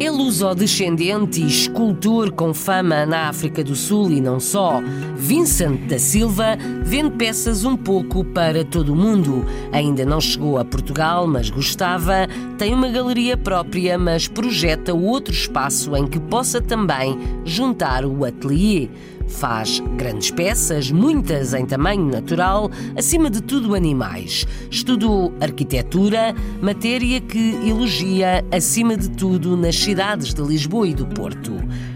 É 0.00 0.10
luso-descendente 0.10 1.42
e 1.42 1.46
escultor 1.46 2.32
com 2.32 2.54
fama 2.54 3.04
na 3.04 3.28
África 3.28 3.62
do 3.62 3.76
Sul 3.76 4.10
e 4.10 4.20
não 4.20 4.40
só. 4.40 4.80
Vincent 5.14 5.88
da 5.88 5.98
Silva 5.98 6.56
vende 6.82 7.16
peças 7.16 7.64
um 7.64 7.76
pouco 7.76 8.24
para 8.24 8.64
todo 8.64 8.94
o 8.94 8.96
mundo. 8.96 9.44
Ainda 9.70 10.06
não 10.06 10.20
chegou 10.20 10.58
a 10.58 10.64
Portugal, 10.64 11.26
mas 11.26 11.50
gostava. 11.50 12.26
Tem 12.56 12.72
uma 12.74 12.88
galeria 12.88 13.36
própria, 13.36 13.98
mas 13.98 14.26
projeta 14.26 14.94
outro 14.94 15.32
espaço 15.34 15.94
em 15.94 16.06
que 16.06 16.18
possa 16.18 16.62
também 16.62 17.18
juntar 17.44 18.06
o 18.06 18.24
ateliê. 18.24 18.88
Faz 19.32 19.80
grandes 19.96 20.30
peças, 20.30 20.90
muitas 20.90 21.52
em 21.54 21.66
tamanho 21.66 22.04
natural, 22.04 22.70
acima 22.96 23.28
de 23.28 23.42
tudo 23.42 23.74
animais. 23.74 24.46
Estudou 24.70 25.32
arquitetura, 25.40 26.34
matéria 26.60 27.20
que 27.20 27.54
elogia 27.66 28.44
acima 28.52 28.96
de 28.96 29.10
tudo 29.10 29.56
nas 29.56 29.74
cidades 29.76 30.32
de 30.32 30.42
Lisboa 30.42 30.86
e 30.86 30.94
do 30.94 31.06
Porto. 31.06 31.52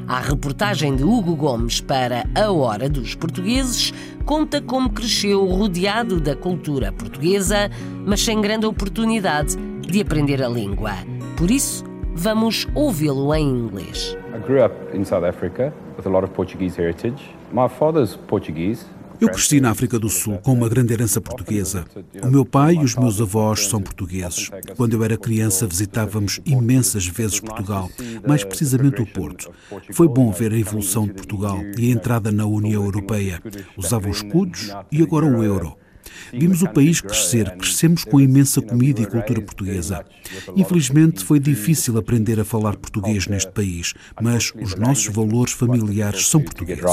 A 0.09 0.19
reportagem 0.21 0.97
de 0.97 1.05
Hugo 1.05 1.37
Gomes 1.37 1.81
para 1.81 2.25
A 2.35 2.51
Hora 2.51 2.89
dos 2.89 3.15
Portugueses 3.15 3.93
conta 4.25 4.61
como 4.61 4.91
cresceu 4.91 5.45
rodeado 5.45 6.21
da 6.21 6.35
cultura 6.35 6.91
portuguesa, 6.91 7.71
mas 8.05 8.23
sem 8.23 8.41
grande 8.41 8.67
oportunidade 8.67 9.57
de 9.83 10.01
aprender 10.01 10.43
a 10.43 10.49
língua. 10.49 10.93
Por 11.37 11.51
isso, 11.51 11.85
vamos 12.15 12.67
ouvi-lo 12.75 13.33
em 13.35 13.47
inglês. 13.47 14.17
I 14.35 14.39
grew 14.45 14.65
up 14.65 14.75
in 14.97 15.05
South 15.05 15.25
Africa 15.25 15.73
Eu 19.19 19.31
cresci 19.31 19.61
na 19.61 19.71
África 19.71 19.99
do 19.99 20.11
Sul 20.11 20.39
com 20.39 20.53
uma 20.53 20.69
grande 20.69 20.93
herança 20.93 21.21
portuguesa. 21.21 21.87
O 22.23 22.27
meu 22.27 22.45
pai 22.45 22.75
e 22.75 22.85
os 22.85 22.95
meus 22.95 23.21
avós 23.21 23.67
são 23.67 23.81
portugueses. 23.81 24.51
Quando 24.77 24.93
eu 24.93 25.03
era 25.03 25.17
criança, 25.17 25.67
visitávamos 25.67 26.39
imensas 26.45 27.07
vezes 27.07 27.41
Portugal, 27.41 27.89
mais 28.27 28.45
precisamente 28.45 29.01
o 29.01 29.07
Porto. 29.07 29.51
Foi 29.93 30.07
bom 30.07 30.31
ver 30.31 30.53
a 30.53 30.59
evolução 30.59 31.07
de 31.07 31.15
Portugal 31.15 31.59
e 31.79 31.89
a 31.89 31.95
entrada 31.95 32.31
na 32.31 32.45
União 32.45 32.85
Europeia. 32.85 33.41
Usavam 33.77 34.11
escudos 34.11 34.71
e 34.93 35.03
agora 35.03 35.25
o 35.25 35.43
euro. 35.43 35.77
Vimos 36.33 36.63
o 36.63 36.69
país 36.69 37.01
crescer, 37.01 37.57
crescemos 37.57 38.05
com 38.05 38.21
imensa 38.21 38.61
comida 38.61 39.01
e 39.01 39.07
cultura 39.07 39.41
portuguesa. 39.41 40.05
Infelizmente, 40.57 41.25
foi 41.25 41.39
difícil 41.39 41.97
aprender 41.99 42.41
a 42.41 42.45
falar 42.45 42.77
português 42.77 43.27
neste 43.27 43.51
país, 43.53 43.95
mas 44.21 44.53
os 44.55 44.75
nossos 44.75 45.07
valores 45.15 45.53
familiares 45.53 46.29
são 46.29 46.41
portugueses. 46.43 46.85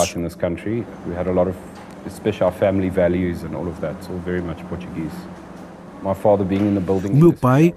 O 7.12 7.16
meu 7.16 7.32
pai 7.32 7.74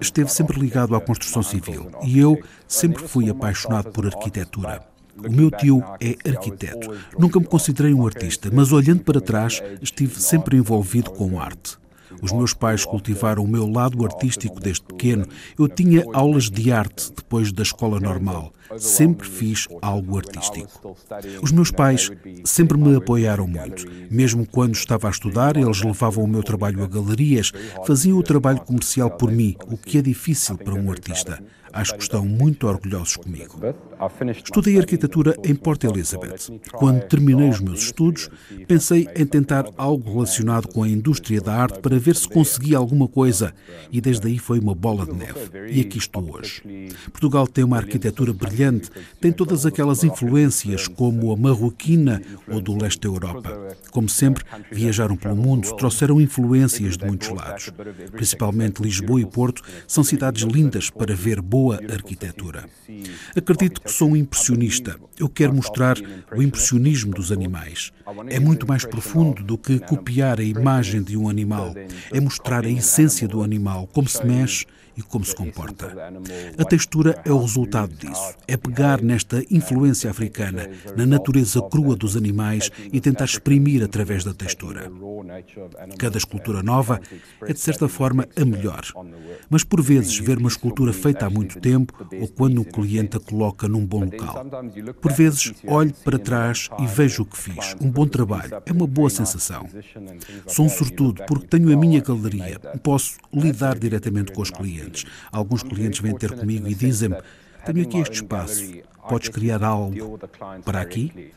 esteve 0.00 0.28
sempre 0.32 0.58
ligado 0.58 0.96
à 0.96 1.00
construção 1.00 1.42
civil 1.42 1.88
e 2.02 2.18
eu 2.18 2.36
sempre 2.66 3.06
fui 3.06 3.30
apaixonado 3.30 3.92
por 3.92 4.06
arquitetura. 4.06 4.89
O 5.16 5.30
meu 5.30 5.50
tio 5.50 5.82
é 6.00 6.16
arquiteto. 6.28 6.92
Nunca 7.18 7.40
me 7.40 7.46
considerei 7.46 7.92
um 7.94 8.06
artista, 8.06 8.50
mas 8.52 8.72
olhando 8.72 9.02
para 9.02 9.20
trás, 9.20 9.62
estive 9.80 10.20
sempre 10.20 10.56
envolvido 10.56 11.10
com 11.10 11.40
arte. 11.40 11.78
Os 12.22 12.32
meus 12.32 12.52
pais 12.52 12.84
cultivaram 12.84 13.44
o 13.44 13.48
meu 13.48 13.66
lado 13.66 14.04
artístico 14.04 14.60
desde 14.60 14.82
pequeno. 14.82 15.26
Eu 15.58 15.68
tinha 15.68 16.04
aulas 16.12 16.50
de 16.50 16.72
arte 16.72 17.12
depois 17.14 17.52
da 17.52 17.62
escola 17.62 18.00
normal. 18.00 18.52
Sempre 18.78 19.28
fiz 19.28 19.68
algo 19.80 20.18
artístico. 20.18 20.96
Os 21.42 21.52
meus 21.52 21.70
pais 21.70 22.10
sempre 22.44 22.76
me 22.76 22.96
apoiaram 22.96 23.46
muito. 23.46 23.84
Mesmo 24.10 24.46
quando 24.46 24.74
estava 24.74 25.08
a 25.08 25.10
estudar, 25.10 25.56
eles 25.56 25.82
levavam 25.82 26.24
o 26.24 26.28
meu 26.28 26.42
trabalho 26.42 26.82
a 26.82 26.86
galerias, 26.86 27.52
faziam 27.86 28.18
o 28.18 28.22
trabalho 28.22 28.60
comercial 28.60 29.10
por 29.10 29.30
mim, 29.30 29.56
o 29.66 29.76
que 29.76 29.98
é 29.98 30.02
difícil 30.02 30.56
para 30.58 30.74
um 30.74 30.90
artista. 30.90 31.42
Acho 31.72 31.94
que 31.94 32.02
estão 32.02 32.24
muito 32.24 32.66
orgulhosos 32.66 33.16
comigo. 33.16 33.60
Estudei 34.44 34.78
arquitetura 34.78 35.36
em 35.44 35.54
Port 35.54 35.84
Elizabeth. 35.84 36.60
Quando 36.72 37.02
terminei 37.06 37.48
os 37.48 37.60
meus 37.60 37.82
estudos, 37.84 38.28
pensei 38.66 39.06
em 39.14 39.26
tentar 39.26 39.66
algo 39.76 40.12
relacionado 40.12 40.68
com 40.68 40.82
a 40.82 40.88
indústria 40.88 41.40
da 41.40 41.54
arte 41.54 41.80
para 41.80 41.98
ver 41.98 42.16
se 42.16 42.28
conseguia 42.28 42.78
alguma 42.78 43.06
coisa, 43.06 43.52
e 43.90 44.00
desde 44.00 44.26
aí 44.26 44.38
foi 44.38 44.58
uma 44.58 44.74
bola 44.74 45.04
de 45.04 45.12
neve. 45.12 45.50
E 45.70 45.80
aqui 45.80 45.98
estou 45.98 46.34
hoje. 46.34 46.62
Portugal 47.12 47.46
tem 47.46 47.62
uma 47.62 47.76
arquitetura 47.76 48.32
brilhante, 48.32 48.90
tem 49.20 49.30
todas 49.30 49.66
aquelas 49.66 50.02
influências, 50.02 50.88
como 50.88 51.32
a 51.32 51.36
marroquina 51.36 52.22
ou 52.48 52.60
do 52.60 52.76
leste 52.76 53.00
da 53.00 53.08
Europa. 53.08 53.76
Como 53.90 54.08
sempre, 54.08 54.44
viajaram 54.72 55.16
pelo 55.16 55.36
mundo, 55.36 55.74
trouxeram 55.76 56.20
influências 56.20 56.96
de 56.96 57.06
muitos 57.06 57.28
lados. 57.28 57.70
Principalmente 58.12 58.82
Lisboa 58.82 59.20
e 59.20 59.26
Porto 59.26 59.62
são 59.86 60.02
cidades 60.02 60.42
lindas 60.42 60.88
para 60.88 61.14
ver 61.14 61.40
boa 61.40 61.59
boa 61.60 61.78
arquitetura. 61.92 62.64
Acredito 63.36 63.82
que 63.82 63.92
sou 63.92 64.08
um 64.10 64.16
impressionista. 64.16 64.98
Eu 65.18 65.28
quero 65.28 65.54
mostrar 65.54 65.98
o 66.34 66.42
impressionismo 66.42 67.12
dos 67.12 67.30
animais. 67.30 67.92
É 68.28 68.40
muito 68.40 68.66
mais 68.66 68.86
profundo 68.86 69.42
do 69.42 69.58
que 69.58 69.78
copiar 69.78 70.40
a 70.40 70.42
imagem 70.42 71.02
de 71.02 71.18
um 71.18 71.28
animal. 71.28 71.74
É 72.10 72.18
mostrar 72.18 72.64
a 72.64 72.70
essência 72.70 73.28
do 73.28 73.42
animal, 73.42 73.86
como 73.88 74.08
se 74.08 74.24
mexe 74.24 74.64
e 75.00 75.02
como 75.02 75.24
se 75.24 75.34
comporta. 75.34 75.96
A 76.58 76.64
textura 76.64 77.20
é 77.24 77.32
o 77.32 77.40
resultado 77.40 77.92
disso. 77.94 78.34
É 78.46 78.56
pegar 78.56 79.02
nesta 79.02 79.42
influência 79.50 80.10
africana, 80.10 80.70
na 80.96 81.06
natureza 81.06 81.60
crua 81.62 81.96
dos 81.96 82.16
animais 82.16 82.70
e 82.92 83.00
tentar 83.00 83.24
exprimir 83.24 83.82
através 83.82 84.22
da 84.22 84.34
textura. 84.34 84.92
Cada 85.98 86.18
escultura 86.18 86.62
nova 86.62 87.00
é, 87.42 87.52
de 87.52 87.60
certa 87.60 87.88
forma, 87.88 88.28
a 88.36 88.44
melhor. 88.44 88.82
Mas, 89.48 89.64
por 89.64 89.80
vezes, 89.80 90.18
ver 90.18 90.38
uma 90.38 90.48
escultura 90.48 90.92
feita 90.92 91.26
há 91.26 91.30
muito 91.30 91.58
tempo 91.58 91.94
ou 92.20 92.28
quando 92.28 92.60
um 92.60 92.64
cliente 92.64 93.16
a 93.16 93.20
coloca 93.20 93.66
num 93.66 93.86
bom 93.86 94.04
local. 94.04 94.44
Por 95.00 95.12
vezes, 95.12 95.54
olho 95.66 95.94
para 96.04 96.18
trás 96.18 96.68
e 96.78 96.86
vejo 96.86 97.22
o 97.22 97.26
que 97.26 97.38
fiz. 97.38 97.74
Um 97.80 97.90
bom 97.90 98.06
trabalho. 98.06 98.62
É 98.66 98.72
uma 98.72 98.86
boa 98.86 99.08
sensação. 99.08 99.66
Sou 100.46 100.66
um 100.66 100.68
sortudo 100.68 101.22
porque 101.26 101.46
tenho 101.46 101.72
a 101.72 101.76
minha 101.76 102.00
galeria. 102.00 102.58
Posso 102.82 103.16
lidar 103.32 103.78
diretamente 103.78 104.32
com 104.32 104.42
os 104.42 104.50
clientes 104.50 104.89
clientes. 104.90 105.06
Alguns 105.30 105.62
clientes 105.62 106.00
vêm 106.00 106.14
ter 106.14 106.32
comigo 106.32 106.68
e 106.68 106.74
dizem-me: 106.74 107.16
tenho 107.64 107.82
aqui 107.82 107.98
este 107.98 108.14
espaço, 108.16 108.72
podes 109.08 109.28
criar 109.28 109.62
algo 109.62 110.18
para 110.64 110.80
aqui? 110.80 111.32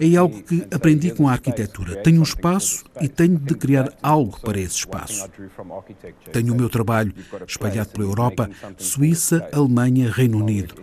É 0.00 0.16
algo 0.16 0.42
que 0.42 0.66
aprendi 0.72 1.12
com 1.12 1.28
a 1.28 1.32
arquitetura. 1.32 2.02
Tenho 2.02 2.20
um 2.20 2.24
espaço 2.24 2.84
e 3.00 3.08
tenho 3.08 3.38
de 3.38 3.54
criar 3.54 3.92
algo 4.02 4.40
para 4.40 4.58
esse 4.58 4.76
espaço. 4.76 5.28
Tenho 6.32 6.52
o 6.52 6.56
meu 6.56 6.68
trabalho 6.68 7.14
espalhado 7.46 7.90
pela 7.90 8.04
Europa, 8.04 8.50
Suíça, 8.76 9.48
Alemanha, 9.52 10.10
Reino 10.10 10.38
Unido. 10.38 10.74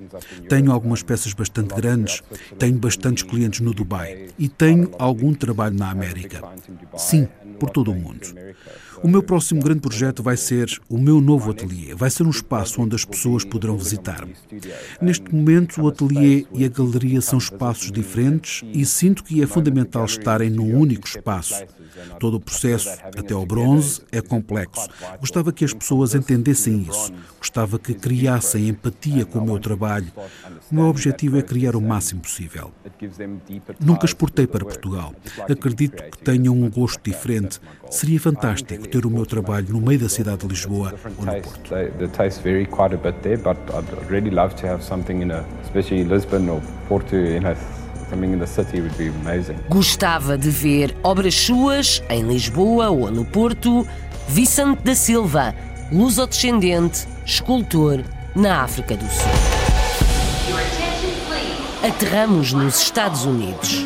Tenho 0.47 0.71
algumas 0.71 1.03
peças 1.03 1.33
bastante 1.33 1.73
grandes, 1.75 2.21
tenho 2.57 2.77
bastantes 2.77 3.23
clientes 3.23 3.59
no 3.59 3.73
Dubai 3.73 4.27
e 4.37 4.47
tenho 4.47 4.91
algum 4.97 5.33
trabalho 5.33 5.75
na 5.75 5.89
América. 5.89 6.41
Sim, 6.97 7.27
por 7.59 7.69
todo 7.69 7.91
o 7.91 7.95
mundo. 7.95 8.27
O 9.03 9.07
meu 9.09 9.21
próximo 9.21 9.61
grande 9.61 9.81
projeto 9.81 10.23
vai 10.23 10.37
ser 10.37 10.79
o 10.87 10.97
meu 10.97 11.19
novo 11.19 11.51
ateliê. 11.51 11.93
Vai 11.93 12.09
ser 12.09 12.23
um 12.23 12.29
espaço 12.29 12.81
onde 12.81 12.95
as 12.95 13.03
pessoas 13.03 13.43
poderão 13.43 13.77
visitar-me. 13.77 14.33
Neste 15.01 15.35
momento, 15.35 15.81
o 15.81 15.89
ateliê 15.89 16.45
e 16.53 16.63
a 16.63 16.69
galeria 16.69 17.19
são 17.19 17.37
espaços 17.37 17.91
diferentes 17.91 18.63
e 18.73 18.85
sinto 18.85 19.21
que 19.21 19.43
é 19.43 19.45
fundamental 19.45 20.05
estarem 20.05 20.49
num 20.49 20.73
único 20.73 21.05
espaço. 21.05 21.65
Todo 22.19 22.37
o 22.37 22.39
processo, 22.39 22.89
até 23.17 23.33
ao 23.33 23.45
bronze, 23.45 24.01
é 24.11 24.21
complexo. 24.21 24.87
Gostava 25.19 25.51
que 25.51 25.65
as 25.65 25.73
pessoas 25.73 26.15
entendessem 26.15 26.87
isso. 26.89 27.13
Gostava 27.37 27.77
que 27.77 27.93
criassem 27.93 28.69
empatia 28.69 29.25
com 29.25 29.39
o 29.39 29.45
meu 29.45 29.59
trabalho. 29.59 30.11
O 30.71 30.75
meu 30.75 30.85
objetivo 30.85 31.37
é 31.37 31.41
criar 31.41 31.75
o 31.75 31.81
máximo 31.81 32.21
possível. 32.21 32.71
Nunca 33.79 34.05
exportei 34.05 34.47
para 34.47 34.65
Portugal. 34.65 35.13
Acredito 35.49 36.03
que 36.03 36.17
tenham 36.19 36.53
um 36.53 36.69
gosto 36.69 37.01
diferente. 37.03 37.59
Seria 37.89 38.19
fantástico 38.19 38.87
ter 38.87 39.05
o 39.05 39.09
meu 39.09 39.25
trabalho 39.25 39.67
no 39.69 39.81
meio 39.81 39.99
da 39.99 40.09
cidade 40.09 40.41
de 40.41 40.47
Lisboa 40.47 40.93
ou 41.17 41.25
no 41.25 41.41
Porto. 41.41 41.73
Especially 45.63 46.03
Lisbon 46.03 46.49
or 46.49 46.61
Porto, 46.87 47.15
Gostava 49.69 50.37
de 50.37 50.49
ver 50.49 50.95
obras 51.03 51.35
suas 51.35 52.01
em 52.09 52.23
Lisboa 52.23 52.89
ou 52.89 53.09
no 53.11 53.25
Porto. 53.25 53.87
Vicente 54.27 54.81
da 54.83 54.95
Silva, 54.95 55.53
luso-descendente, 55.91 57.05
escultor 57.25 58.03
na 58.35 58.63
África 58.63 58.95
do 58.95 59.05
Sul. 59.05 59.31
Aterramos 61.85 62.53
nos 62.53 62.81
Estados 62.81 63.25
Unidos. 63.25 63.85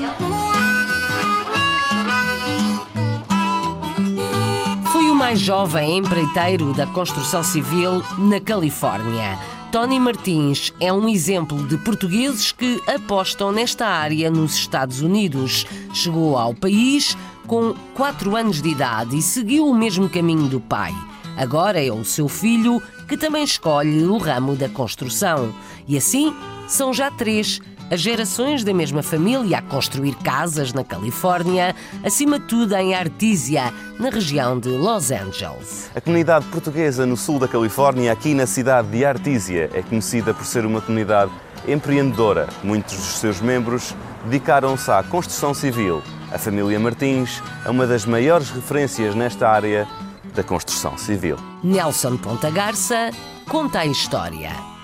Foi 4.92 5.10
o 5.10 5.16
mais 5.16 5.40
jovem 5.40 5.98
empreiteiro 5.98 6.74
da 6.74 6.86
construção 6.86 7.42
civil 7.44 8.04
na 8.20 8.40
Califórnia. 8.40 9.57
Tony 9.71 9.99
Martins 9.99 10.73
é 10.80 10.93
um 10.93 11.10
exemplo 11.10 11.67
de 11.67 11.77
portugueses 11.77 12.53
que 12.53 12.82
apostam 12.88 13.51
nesta 13.51 13.86
área 13.86 14.32
nos 14.32 14.56
Estados 14.56 15.01
Unidos. 15.01 15.65
Chegou 15.93 16.38
ao 16.38 16.53
país 16.53 17.17
com 17.45 17.73
4 17.93 18.36
anos 18.36 18.62
de 18.62 18.69
idade 18.69 19.17
e 19.17 19.21
seguiu 19.21 19.67
o 19.67 19.75
mesmo 19.75 20.08
caminho 20.10 20.47
do 20.47 20.62
pai. 20.62 20.93
Agora 21.36 21.84
é 21.84 21.91
o 21.91 22.06
seu 22.06 22.30
filho 22.30 22.82
que 23.10 23.17
também 23.17 23.43
escolhe 23.43 24.06
o 24.06 24.17
ramo 24.17 24.56
da 24.56 24.69
construção. 24.69 25.53
E 25.86 25.97
assim 25.97 26.34
são 26.67 26.93
já 26.93 27.12
três 27.12 27.60
as 27.89 28.02
gerações 28.02 28.63
da 28.63 28.73
mesma 28.73 29.02
família 29.02 29.60
a 29.60 29.62
construir 29.62 30.15
casas 30.15 30.73
na 30.73 30.84
Califórnia, 30.84 31.76
acima 32.04 32.39
de 32.39 32.45
tudo 32.47 32.76
em 32.76 32.93
Artesia, 32.93 33.73
na 34.00 34.10
região 34.10 34.60
de 34.60 34.69
Los 34.69 35.12
Angeles. 35.12 35.89
A 35.95 36.02
comunidade 36.02 36.45
portuguesa 36.47 37.06
no 37.06 37.15
sul 37.15 37.39
da 37.39 37.47
Califórnia, 37.47 38.12
aqui 38.12 38.34
na 38.34 38.45
cidade 38.45 38.89
de 38.89 39.06
Artesia, 39.06 39.69
é 39.73 39.82
conhecida 39.82 40.34
por 40.34 40.45
ser 40.45 40.65
uma 40.65 40.82
comunidade 40.82 41.32
empreendedora. 41.67 42.47
Muitos 42.63 42.95
dos 42.95 43.17
seus 43.19 43.39
membros 43.41 43.95
dedicaram-se 44.26 44.91
à 44.91 45.02
construção 45.04 45.54
civil. 45.54 46.02
A 46.32 46.38
família 46.38 46.80
Martins 46.80 47.41
é 47.65 47.69
uma 47.69 47.88
das 47.88 48.06
maiores 48.06 48.50
referências 48.50 49.15
nesta 49.15 49.47
área 49.47 49.88
da 50.36 50.43
construção 50.43 50.97
civil. 50.97 51.38
Nelson 51.63 52.17
Ponta 52.17 52.50
Garça 52.50 53.12
conta 53.47 53.80
a 53.80 53.86
história. 53.86 54.77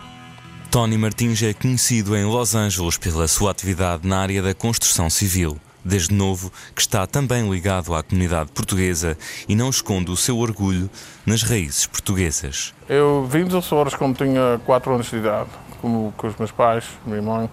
Tony 0.74 0.98
Martins 0.98 1.44
é 1.44 1.54
conhecido 1.54 2.18
em 2.18 2.26
Los 2.26 2.56
Angeles 2.56 2.98
pela 2.98 3.28
sua 3.28 3.52
atividade 3.52 4.08
na 4.08 4.18
área 4.18 4.42
da 4.42 4.56
construção 4.56 5.08
civil. 5.08 5.56
Desde 5.86 6.12
novo, 6.16 6.52
que 6.76 6.82
está 6.82 7.06
também 7.06 7.48
ligado 7.48 7.94
à 7.94 8.02
comunidade 8.02 8.52
portuguesa 8.52 9.16
e 9.48 9.56
não 9.56 9.70
esconde 9.70 10.10
o 10.10 10.18
seu 10.18 10.40
orgulho 10.40 10.90
nas 11.28 11.44
raízes 11.44 11.86
portuguesas. 11.86 12.74
Eu 12.90 13.24
vim 13.30 13.44
dos 13.44 13.54
Açores 13.54 13.94
quando 13.94 14.18
tinha 14.18 14.60
4 14.66 14.96
anos 14.96 15.12
de 15.12 15.18
idade, 15.18 15.52
como 15.80 16.12
com 16.18 16.26
os 16.26 16.36
meus 16.38 16.50
pais, 16.50 16.86
minha 17.06 17.22
mãe, 17.22 17.48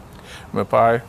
meu 0.50 0.64
pai. 0.64 1.02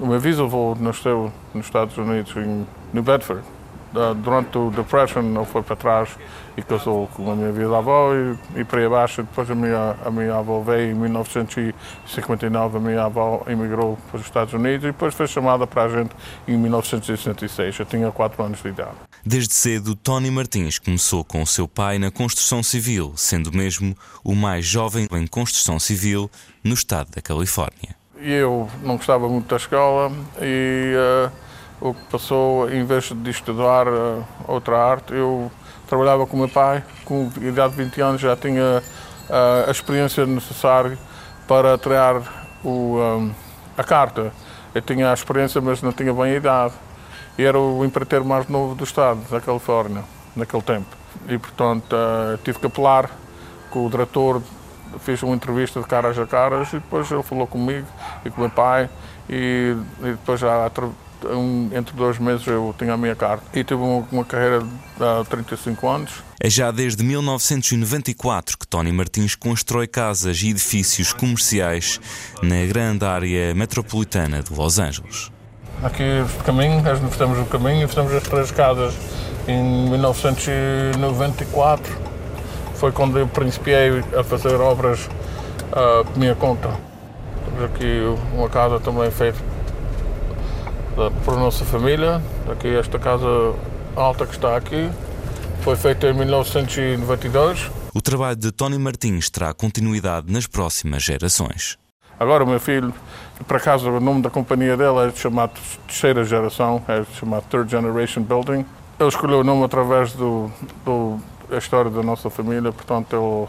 O 0.00 0.06
meu 0.06 0.18
bisavô 0.18 0.74
nasceu 0.80 1.30
nos 1.52 1.66
Estados 1.66 1.98
Unidos, 1.98 2.34
em 2.34 2.66
New 2.94 3.02
Bedford. 3.02 3.44
Durante 3.92 4.58
o 4.58 4.70
Depression, 4.70 5.20
ele 5.20 5.44
foi 5.46 5.62
para 5.62 5.76
trás 5.76 6.10
e 6.56 6.62
casou 6.62 7.06
com 7.08 7.30
a 7.30 7.36
minha 7.36 7.52
bisavó 7.52 8.12
e, 8.14 8.60
e 8.60 8.64
para 8.64 8.80
aí 8.80 8.86
abaixo. 8.86 9.22
Depois 9.22 9.50
a 9.50 9.54
minha, 9.54 9.96
a 10.04 10.10
minha 10.10 10.34
avó 10.34 10.60
veio 10.60 10.90
em 10.90 10.94
1959, 10.94 12.76
a 12.76 12.80
minha 12.80 13.04
avó 13.04 13.42
emigrou 13.46 13.96
para 14.10 14.18
os 14.18 14.26
Estados 14.26 14.52
Unidos 14.52 14.84
e 14.84 14.88
depois 14.88 15.14
foi 15.14 15.26
chamada 15.26 15.66
para 15.66 15.84
a 15.84 15.88
gente 15.88 16.10
em 16.46 16.56
1966. 16.56 17.78
Eu 17.78 17.86
tinha 17.86 18.10
4 18.10 18.42
anos 18.42 18.62
de 18.62 18.68
idade. 18.68 18.96
Desde 19.24 19.54
cedo, 19.54 19.94
Tony 19.94 20.30
Martins 20.30 20.78
começou 20.78 21.24
com 21.24 21.42
o 21.42 21.46
seu 21.46 21.66
pai 21.66 21.98
na 21.98 22.10
construção 22.10 22.62
civil, 22.62 23.12
sendo 23.16 23.52
mesmo 23.52 23.96
o 24.24 24.34
mais 24.34 24.66
jovem 24.66 25.08
em 25.12 25.26
construção 25.26 25.78
civil 25.78 26.30
no 26.62 26.74
estado 26.74 27.10
da 27.14 27.22
Califórnia. 27.22 27.96
Eu 28.20 28.68
não 28.82 28.96
gostava 28.96 29.28
muito 29.28 29.48
da 29.48 29.56
escola 29.56 30.10
e 30.40 30.94
uh, 30.96 31.32
o 31.80 31.94
que 31.94 32.02
passou, 32.10 32.70
em 32.70 32.84
vez 32.84 33.12
de 33.12 33.30
estudar 33.30 33.86
uh, 33.86 34.24
outra 34.46 34.78
arte, 34.78 35.12
eu 35.12 35.50
trabalhava 35.86 36.26
com 36.26 36.36
meu 36.36 36.48
pai, 36.48 36.82
com 37.04 37.30
idade 37.40 37.74
de 37.74 37.84
20 37.84 38.00
anos 38.00 38.20
já 38.20 38.36
tinha 38.36 38.82
uh, 38.82 39.68
a 39.68 39.70
experiência 39.70 40.26
necessária 40.26 40.98
para 41.46 41.78
tirar 41.78 42.20
o, 42.64 42.98
um, 42.98 43.32
a 43.76 43.84
carta. 43.84 44.32
Eu 44.74 44.82
tinha 44.82 45.10
a 45.10 45.14
experiência, 45.14 45.60
mas 45.60 45.80
não 45.80 45.92
tinha 45.92 46.12
bem 46.12 46.32
a 46.32 46.36
idade. 46.36 46.74
E 47.38 47.44
era 47.44 47.58
o 47.58 47.84
empreiteiro 47.84 48.24
mais 48.24 48.48
novo 48.48 48.74
do 48.74 48.84
estado, 48.84 49.20
da 49.30 49.40
Califórnia, 49.40 50.02
naquele 50.34 50.62
tempo. 50.62 50.88
e, 51.28 51.38
portanto, 51.38 51.96
tive 52.44 52.58
que 52.58 52.66
apelar 52.66 53.08
com 53.70 53.86
o 53.86 53.90
diretor, 53.90 54.42
fiz 54.98 55.22
uma 55.22 55.34
entrevista 55.34 55.80
de 55.80 55.86
caras 55.86 56.18
a 56.18 56.26
caras 56.26 56.68
e 56.72 56.78
depois 56.78 57.10
ele 57.10 57.22
falou 57.22 57.46
comigo 57.46 57.86
e 58.24 58.30
com 58.30 58.40
meu 58.40 58.50
pai 58.50 58.88
e, 59.28 59.76
e 60.00 60.04
depois 60.04 60.40
já 60.40 60.68
um, 61.26 61.70
entre 61.72 61.96
dois 61.96 62.18
meses 62.18 62.46
eu 62.46 62.74
tinha 62.78 62.94
a 62.94 62.96
minha 62.96 63.14
carta 63.14 63.44
e 63.58 63.64
tive 63.64 63.80
uma, 63.80 64.06
uma 64.10 64.24
carreira 64.24 64.60
de 64.60 65.28
35 65.28 65.88
anos. 65.88 66.10
É 66.40 66.48
já 66.48 66.70
desde 66.70 67.02
1994 67.02 68.58
que 68.58 68.66
Tony 68.66 68.92
Martins 68.92 69.34
constrói 69.34 69.86
casas 69.86 70.40
e 70.42 70.50
edifícios 70.50 71.12
comerciais 71.12 72.00
na 72.42 72.64
grande 72.66 73.04
área 73.04 73.54
metropolitana 73.54 74.42
de 74.42 74.54
Los 74.54 74.78
Angeles. 74.78 75.30
Aqui 75.82 76.02
o 76.22 76.44
caminho, 76.44 76.82
nós 76.82 76.98
fizemos 77.12 77.38
o 77.38 77.44
caminho, 77.44 77.86
fizemos 77.88 78.12
as 78.12 78.22
três 78.24 78.50
casas 78.50 78.94
em 79.46 79.90
1994. 79.90 82.08
Foi 82.74 82.92
quando 82.92 83.18
eu 83.18 83.26
principiei 83.26 84.02
a 84.16 84.22
fazer 84.22 84.60
obras 84.60 85.06
uh, 85.06 86.04
por 86.04 86.18
minha 86.18 86.34
conta. 86.34 86.70
Temos 87.44 87.64
aqui 87.64 88.02
uma 88.34 88.48
casa 88.48 88.80
também 88.80 89.10
feita 89.10 89.57
por 91.24 91.36
nossa 91.36 91.64
família. 91.64 92.20
Aqui 92.50 92.68
esta 92.68 92.98
casa 92.98 93.54
alta 93.94 94.26
que 94.26 94.34
está 94.34 94.56
aqui 94.56 94.90
foi 95.62 95.76
feita 95.76 96.08
em 96.08 96.12
1992. 96.12 97.70
O 97.94 98.00
trabalho 98.00 98.36
de 98.36 98.50
Tony 98.50 98.78
Martins 98.78 99.30
terá 99.30 99.54
continuidade 99.54 100.32
nas 100.32 100.46
próximas 100.46 101.02
gerações. 101.02 101.78
Agora 102.18 102.42
o 102.42 102.46
meu 102.46 102.58
filho, 102.58 102.92
por 103.46 103.56
acaso 103.56 103.88
o 103.88 104.00
nome 104.00 104.22
da 104.22 104.30
companhia 104.30 104.76
dele 104.76 105.08
é 105.08 105.10
chamado 105.12 105.52
Terceira 105.86 106.24
Geração, 106.24 106.82
é 106.88 107.04
chamado 107.14 107.44
Third 107.48 107.70
Generation 107.70 108.22
Building. 108.22 108.66
Ele 108.98 109.08
escolheu 109.08 109.40
o 109.40 109.44
nome 109.44 109.64
através 109.64 110.12
do, 110.12 110.50
do 110.84 111.20
da 111.48 111.56
história 111.56 111.90
da 111.90 112.02
nossa 112.02 112.28
família, 112.28 112.70
portanto 112.70 113.14
ele, 113.16 113.48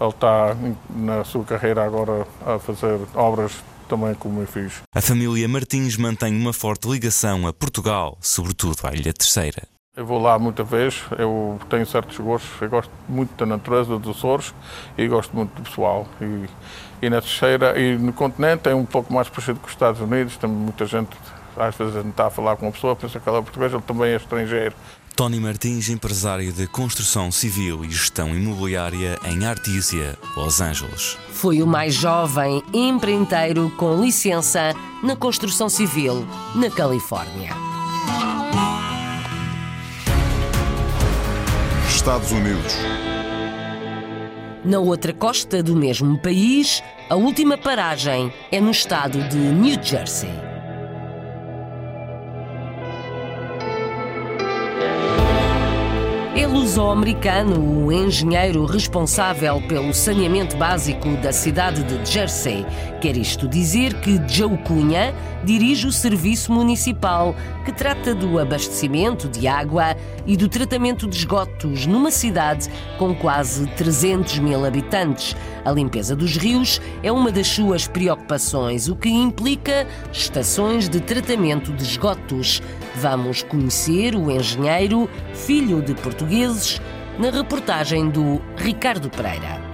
ele 0.00 0.10
está 0.10 0.56
na 0.90 1.24
sua 1.24 1.44
carreira 1.44 1.84
agora 1.84 2.26
a 2.44 2.58
fazer 2.58 2.98
obras 3.14 3.52
também 3.86 4.14
como 4.14 4.40
eu 4.40 4.46
fiz. 4.46 4.82
A 4.94 5.00
família 5.00 5.48
Martins 5.48 5.96
mantém 5.96 6.38
uma 6.38 6.52
forte 6.52 6.88
ligação 6.88 7.46
a 7.46 7.52
Portugal, 7.52 8.18
sobretudo 8.20 8.78
à 8.84 8.92
Ilha 8.92 9.12
Terceira. 9.12 9.62
Eu 9.96 10.04
vou 10.04 10.20
lá 10.20 10.38
muita 10.38 10.62
vez, 10.62 11.02
eu 11.18 11.58
tenho 11.70 11.86
certos 11.86 12.18
gostos, 12.18 12.50
eu 12.60 12.68
gosto 12.68 12.90
muito 13.08 13.34
da 13.34 13.46
natureza 13.46 13.98
dos 13.98 14.18
Açores 14.18 14.54
e 14.98 15.08
gosto 15.08 15.34
muito 15.34 15.54
do 15.54 15.62
pessoal. 15.62 16.06
E, 16.20 16.44
e 17.06 17.08
na 17.08 17.22
Terceira 17.22 17.80
e 17.80 17.96
no 17.96 18.12
continente 18.12 18.68
é 18.68 18.74
um 18.74 18.84
pouco 18.84 19.10
mais 19.10 19.30
parecido 19.30 19.58
com 19.58 19.66
os 19.66 19.72
Estados 19.72 19.98
Unidos, 20.02 20.36
tem 20.36 20.50
muita 20.50 20.84
gente, 20.84 21.16
às 21.56 21.74
vezes 21.74 21.96
a 21.96 22.02
gente 22.02 22.10
está 22.10 22.26
a 22.26 22.30
falar 22.30 22.56
com 22.56 22.66
uma 22.66 22.72
pessoa, 22.72 22.94
pensa 22.94 23.18
que 23.18 23.26
ela 23.26 23.38
é 23.38 23.42
portuguesa, 23.42 23.76
ele 23.76 23.84
também 23.84 24.10
é 24.10 24.16
estrangeiro. 24.16 24.74
Tony 25.16 25.40
Martins, 25.40 25.88
empresário 25.88 26.52
de 26.52 26.66
construção 26.66 27.32
civil 27.32 27.82
e 27.82 27.88
gestão 27.88 28.36
imobiliária 28.36 29.18
em 29.24 29.46
Artísia, 29.46 30.14
Los 30.36 30.60
Angeles. 30.60 31.16
Foi 31.30 31.62
o 31.62 31.66
mais 31.66 31.94
jovem 31.94 32.62
empreiteiro 32.74 33.72
com 33.78 33.98
licença 34.04 34.74
na 35.02 35.16
construção 35.16 35.70
civil 35.70 36.26
na 36.54 36.68
Califórnia. 36.68 37.54
Estados 41.88 42.30
Unidos. 42.30 42.74
Na 44.66 44.80
outra 44.80 45.14
costa 45.14 45.62
do 45.62 45.74
mesmo 45.74 46.18
país, 46.18 46.82
a 47.08 47.14
última 47.14 47.56
paragem 47.56 48.30
é 48.52 48.60
no 48.60 48.70
estado 48.70 49.26
de 49.30 49.38
New 49.38 49.82
Jersey. 49.82 50.55
É 56.36 56.46
luso-americano 56.46 57.86
o 57.86 57.90
engenheiro 57.90 58.66
responsável 58.66 59.58
pelo 59.66 59.94
saneamento 59.94 60.54
básico 60.58 61.16
da 61.22 61.32
cidade 61.32 61.82
de 61.82 62.04
Jersey. 62.04 62.66
Quer 63.00 63.16
isto 63.16 63.48
dizer 63.48 63.94
que 64.02 64.20
Joe 64.28 64.58
Cunha 64.58 65.14
dirige 65.42 65.86
o 65.86 65.92
serviço 65.92 66.52
municipal 66.52 67.34
que 67.64 67.72
trata 67.72 68.14
do 68.14 68.38
abastecimento 68.38 69.30
de 69.30 69.48
água 69.48 69.96
e 70.26 70.36
do 70.36 70.46
tratamento 70.46 71.08
de 71.08 71.16
esgotos 71.16 71.86
numa 71.86 72.10
cidade 72.10 72.68
com 72.98 73.14
quase 73.14 73.66
300 73.68 74.38
mil 74.40 74.66
habitantes. 74.66 75.34
A 75.66 75.72
limpeza 75.72 76.14
dos 76.14 76.36
rios 76.36 76.80
é 77.02 77.10
uma 77.10 77.32
das 77.32 77.48
suas 77.48 77.88
preocupações, 77.88 78.86
o 78.86 78.94
que 78.94 79.08
implica 79.08 79.84
estações 80.12 80.88
de 80.88 81.00
tratamento 81.00 81.72
de 81.72 81.82
esgotos. 81.82 82.62
Vamos 82.94 83.42
conhecer 83.42 84.14
o 84.14 84.30
engenheiro, 84.30 85.10
filho 85.34 85.82
de 85.82 85.92
portugueses, 85.94 86.80
na 87.18 87.30
reportagem 87.30 88.08
do 88.08 88.40
Ricardo 88.56 89.10
Pereira. 89.10 89.65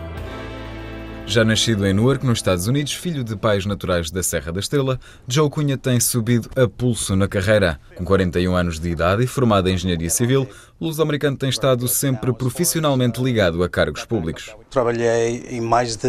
Já 1.27 1.45
nascido 1.45 1.87
em 1.87 1.95
Newark, 1.95 2.27
nos 2.27 2.39
Estados 2.39 2.67
Unidos, 2.67 2.93
filho 2.93 3.25
de 3.25 3.37
pais 3.37 3.65
naturais 3.65 4.11
da 4.11 4.23
Serra 4.23 4.53
da 4.53 4.61
Estrela, 4.61 5.01
Joe 5.27 5.49
Cunha 5.49 5.79
tem 5.79 5.99
subido 5.99 6.51
a 6.55 6.69
pulso 6.69 7.17
na 7.17 7.27
carreira. 7.27 7.81
Com 7.97 8.05
41 8.05 8.55
anos 8.55 8.79
de 8.79 8.91
idade 8.91 9.25
e 9.25 9.27
formado 9.27 9.69
em 9.69 9.75
Engenharia 9.75 10.11
Civil, 10.11 10.47
o 10.79 10.87
luso-americano 10.87 11.37
tem 11.37 11.49
estado 11.49 11.89
sempre 11.89 12.33
profissionalmente 12.33 13.23
ligado 13.23 13.63
a 13.63 13.69
cargos 13.69 14.05
públicos. 14.05 14.55
Trabalhei 14.69 15.47
em 15.49 15.61
mais 15.61 15.97
de 15.97 16.09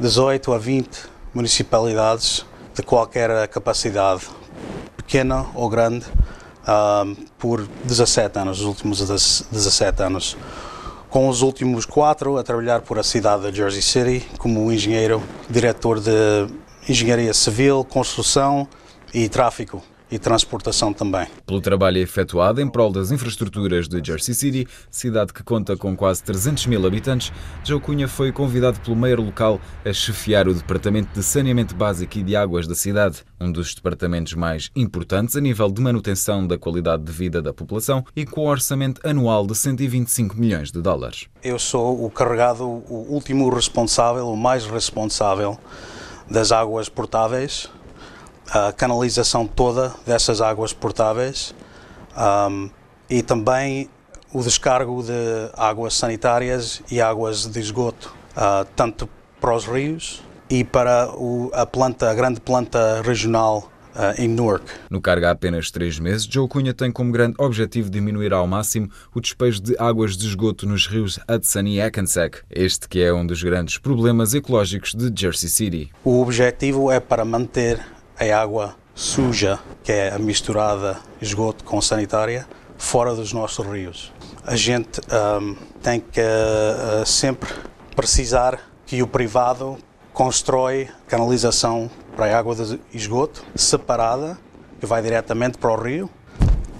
18 0.00 0.52
a 0.52 0.58
20 0.58 0.88
municipalidades 1.34 2.46
de 2.74 2.82
qualquer 2.82 3.46
capacidade, 3.48 4.22
pequena 4.96 5.46
ou 5.54 5.68
grande, 5.68 6.06
por 7.38 7.66
17 7.84 8.38
anos, 8.38 8.60
os 8.60 8.66
últimos 8.66 8.98
17 9.50 10.02
anos 10.02 10.36
com 11.12 11.28
os 11.28 11.42
últimos 11.42 11.84
quatro 11.84 12.38
a 12.38 12.42
trabalhar 12.42 12.80
por 12.80 12.98
a 12.98 13.02
cidade 13.02 13.50
de 13.50 13.58
Jersey 13.58 13.82
City 13.82 14.26
como 14.38 14.72
engenheiro, 14.72 15.22
diretor 15.48 16.00
de 16.00 16.10
engenharia 16.88 17.34
civil, 17.34 17.84
construção 17.84 18.66
e 19.12 19.28
tráfico 19.28 19.82
e 20.12 20.18
transportação 20.18 20.92
também. 20.92 21.26
Pelo 21.46 21.62
trabalho 21.62 21.96
efetuado 21.96 22.60
em 22.60 22.68
prol 22.68 22.92
das 22.92 23.10
infraestruturas 23.10 23.88
de 23.88 23.98
Jersey 24.04 24.34
City, 24.34 24.68
cidade 24.90 25.32
que 25.32 25.42
conta 25.42 25.74
com 25.74 25.96
quase 25.96 26.22
300 26.22 26.66
mil 26.66 26.86
habitantes, 26.86 27.32
Joe 27.64 27.80
Cunha 27.80 28.06
foi 28.06 28.30
convidado 28.30 28.78
pelo 28.80 28.94
mayor 28.94 29.20
local 29.20 29.58
a 29.82 29.92
chefiar 29.92 30.46
o 30.46 30.54
Departamento 30.54 31.08
de 31.14 31.22
Saneamento 31.22 31.74
Básico 31.74 32.18
e 32.18 32.22
de 32.22 32.36
Águas 32.36 32.66
da 32.66 32.74
cidade, 32.74 33.24
um 33.40 33.50
dos 33.50 33.74
departamentos 33.74 34.34
mais 34.34 34.70
importantes 34.76 35.34
a 35.34 35.40
nível 35.40 35.70
de 35.70 35.80
manutenção 35.80 36.46
da 36.46 36.58
qualidade 36.58 37.04
de 37.04 37.10
vida 37.10 37.40
da 37.40 37.54
população 37.54 38.04
e 38.14 38.26
com 38.26 38.44
um 38.44 38.48
orçamento 38.48 39.00
anual 39.08 39.46
de 39.46 39.54
125 39.54 40.36
milhões 40.36 40.70
de 40.70 40.82
dólares. 40.82 41.26
Eu 41.42 41.58
sou 41.58 42.04
o 42.04 42.10
carregado, 42.10 42.64
o 42.64 43.06
último 43.08 43.48
responsável, 43.48 44.28
o 44.28 44.36
mais 44.36 44.66
responsável 44.66 45.58
das 46.30 46.52
águas 46.52 46.90
portáveis 46.90 47.70
a 48.52 48.70
canalização 48.70 49.46
toda 49.46 49.94
dessas 50.04 50.42
águas 50.42 50.74
portáveis 50.74 51.54
um, 52.50 52.68
e 53.08 53.22
também 53.22 53.88
o 54.30 54.42
descargo 54.42 55.02
de 55.02 55.12
águas 55.56 55.94
sanitárias 55.94 56.82
e 56.90 57.00
águas 57.00 57.46
de 57.46 57.58
esgoto, 57.58 58.14
uh, 58.36 58.66
tanto 58.76 59.08
para 59.40 59.54
os 59.54 59.64
rios 59.64 60.22
e 60.50 60.62
para 60.62 61.10
o, 61.14 61.50
a 61.54 61.64
planta, 61.64 62.10
a 62.10 62.14
grande 62.14 62.40
planta 62.40 63.00
regional 63.02 63.68
Uh, 63.92 64.18
em 64.22 64.26
Newark. 64.26 64.64
No 64.88 65.02
cargo 65.02 65.26
há 65.26 65.32
apenas 65.32 65.70
três 65.70 65.98
meses, 65.98 66.24
Joe 66.24 66.48
Cunha 66.48 66.72
tem 66.72 66.90
como 66.90 67.12
grande 67.12 67.34
objetivo 67.38 67.90
diminuir 67.90 68.32
ao 68.32 68.46
máximo 68.46 68.88
o 69.14 69.20
despejo 69.20 69.60
de 69.60 69.76
águas 69.78 70.16
de 70.16 70.26
esgoto 70.26 70.66
nos 70.66 70.86
rios 70.86 71.20
Hudson 71.28 71.64
e 71.66 71.78
Hackensack, 71.78 72.38
este 72.48 72.88
que 72.88 73.02
é 73.02 73.12
um 73.12 73.26
dos 73.26 73.42
grandes 73.42 73.76
problemas 73.76 74.32
ecológicos 74.32 74.94
de 74.94 75.12
Jersey 75.14 75.50
City. 75.50 75.90
O 76.02 76.22
objetivo 76.22 76.90
é 76.90 77.00
para 77.00 77.22
manter 77.22 77.84
a 78.30 78.40
água 78.40 78.76
suja, 78.94 79.58
que 79.82 79.90
é 79.90 80.18
misturada 80.18 80.98
esgoto 81.20 81.64
com 81.64 81.80
sanitária, 81.80 82.46
fora 82.76 83.14
dos 83.14 83.32
nossos 83.32 83.66
rios. 83.66 84.12
A 84.44 84.56
gente 84.56 85.00
um, 85.40 85.56
tem 85.82 86.00
que 86.00 86.20
uh, 86.20 87.06
sempre 87.06 87.48
precisar 87.96 88.60
que 88.86 89.02
o 89.02 89.06
privado 89.06 89.78
constrói 90.12 90.88
canalização 91.06 91.90
para 92.16 92.26
a 92.26 92.38
água 92.38 92.54
de 92.54 92.80
esgoto 92.92 93.42
separada, 93.54 94.38
que 94.78 94.86
vai 94.86 95.00
diretamente 95.00 95.58
para 95.58 95.70
o 95.70 95.76
rio, 95.80 96.10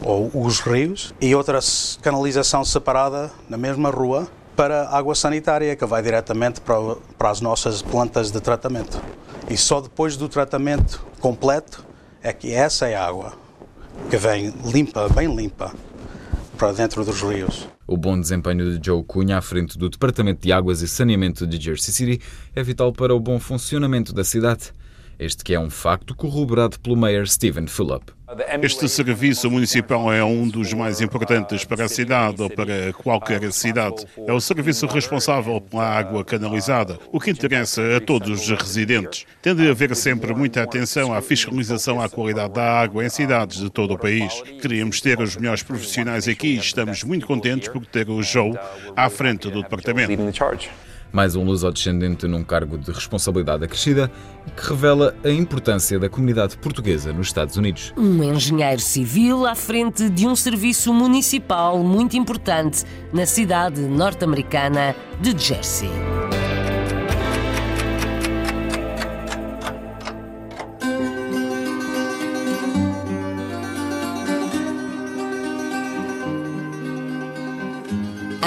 ou 0.04 0.30
os 0.34 0.60
rios, 0.60 1.14
e 1.20 1.34
outra 1.34 1.60
canalização 2.02 2.64
separada 2.64 3.30
na 3.48 3.56
mesma 3.56 3.90
rua 3.90 4.28
para 4.56 4.88
água 4.90 5.14
sanitária, 5.14 5.74
que 5.74 5.86
vai 5.86 6.02
diretamente 6.02 6.60
para, 6.60 6.96
para 7.16 7.30
as 7.30 7.40
nossas 7.40 7.80
plantas 7.80 8.30
de 8.30 8.40
tratamento. 8.40 9.00
E 9.52 9.56
só 9.58 9.82
depois 9.82 10.16
do 10.16 10.30
tratamento 10.30 11.04
completo 11.20 11.84
é 12.22 12.32
que 12.32 12.54
essa 12.54 12.88
é 12.88 12.94
a 12.94 13.06
água 13.06 13.34
que 14.08 14.16
vem 14.16 14.50
limpa, 14.64 15.06
bem 15.10 15.36
limpa, 15.36 15.74
para 16.56 16.72
dentro 16.72 17.04
dos 17.04 17.20
rios. 17.20 17.68
O 17.86 17.94
bom 17.94 18.18
desempenho 18.18 18.78
de 18.78 18.82
Joe 18.82 19.04
Cunha 19.04 19.36
à 19.36 19.42
frente 19.42 19.76
do 19.76 19.90
Departamento 19.90 20.40
de 20.40 20.50
Águas 20.50 20.80
e 20.80 20.88
Saneamento 20.88 21.46
de 21.46 21.62
Jersey 21.62 21.92
City 21.92 22.24
é 22.56 22.62
vital 22.62 22.94
para 22.94 23.14
o 23.14 23.20
bom 23.20 23.38
funcionamento 23.38 24.14
da 24.14 24.24
cidade. 24.24 24.72
Este 25.18 25.44
que 25.44 25.52
é 25.52 25.60
um 25.60 25.68
facto 25.68 26.14
corroborado 26.14 26.80
pelo 26.80 26.96
Mayor 26.96 27.28
Stephen 27.28 27.66
Fulop. 27.66 28.04
Este 28.62 28.88
serviço 28.88 29.50
municipal 29.50 30.10
é 30.10 30.24
um 30.24 30.48
dos 30.48 30.72
mais 30.72 31.02
importantes 31.02 31.64
para 31.64 31.84
a 31.84 31.88
cidade 31.88 32.40
ou 32.40 32.48
para 32.48 32.92
qualquer 32.94 33.52
cidade. 33.52 34.06
É 34.26 34.32
o 34.32 34.40
serviço 34.40 34.86
responsável 34.86 35.60
pela 35.60 35.84
água 35.84 36.24
canalizada, 36.24 36.98
o 37.10 37.20
que 37.20 37.30
interessa 37.30 37.96
a 37.96 38.00
todos 38.00 38.48
os 38.48 38.58
residentes. 38.58 39.26
Tem 39.42 39.54
de 39.54 39.68
haver 39.68 39.94
sempre 39.94 40.34
muita 40.34 40.62
atenção 40.62 41.12
à 41.12 41.20
fiscalização 41.20 42.00
à 42.00 42.08
qualidade 42.08 42.54
da 42.54 42.80
água 42.80 43.04
em 43.04 43.10
cidades 43.10 43.58
de 43.58 43.68
todo 43.68 43.94
o 43.94 43.98
país. 43.98 44.40
Queríamos 44.62 45.00
ter 45.02 45.20
os 45.20 45.36
melhores 45.36 45.62
profissionais 45.62 46.26
aqui 46.26 46.54
e 46.54 46.58
estamos 46.58 47.04
muito 47.04 47.26
contentes 47.26 47.68
por 47.68 47.84
ter 47.84 48.08
o 48.08 48.22
Joe 48.22 48.52
à 48.96 49.10
frente 49.10 49.50
do 49.50 49.62
departamento 49.62 50.16
mais 51.12 51.36
um 51.36 51.44
luso-descendente 51.44 52.26
num 52.26 52.42
cargo 52.42 52.78
de 52.78 52.90
responsabilidade 52.90 53.64
acrescida 53.64 54.10
que 54.56 54.68
revela 54.68 55.14
a 55.22 55.28
importância 55.28 55.98
da 55.98 56.08
comunidade 56.08 56.56
portuguesa 56.56 57.12
nos 57.12 57.28
Estados 57.28 57.56
Unidos. 57.56 57.92
Um 57.96 58.22
engenheiro 58.24 58.80
civil 58.80 59.46
à 59.46 59.54
frente 59.54 60.08
de 60.08 60.26
um 60.26 60.34
serviço 60.34 60.92
municipal 60.92 61.78
muito 61.78 62.16
importante 62.16 62.84
na 63.12 63.26
cidade 63.26 63.80
norte-americana 63.82 64.96
de 65.20 65.38
Jersey. 65.38 65.90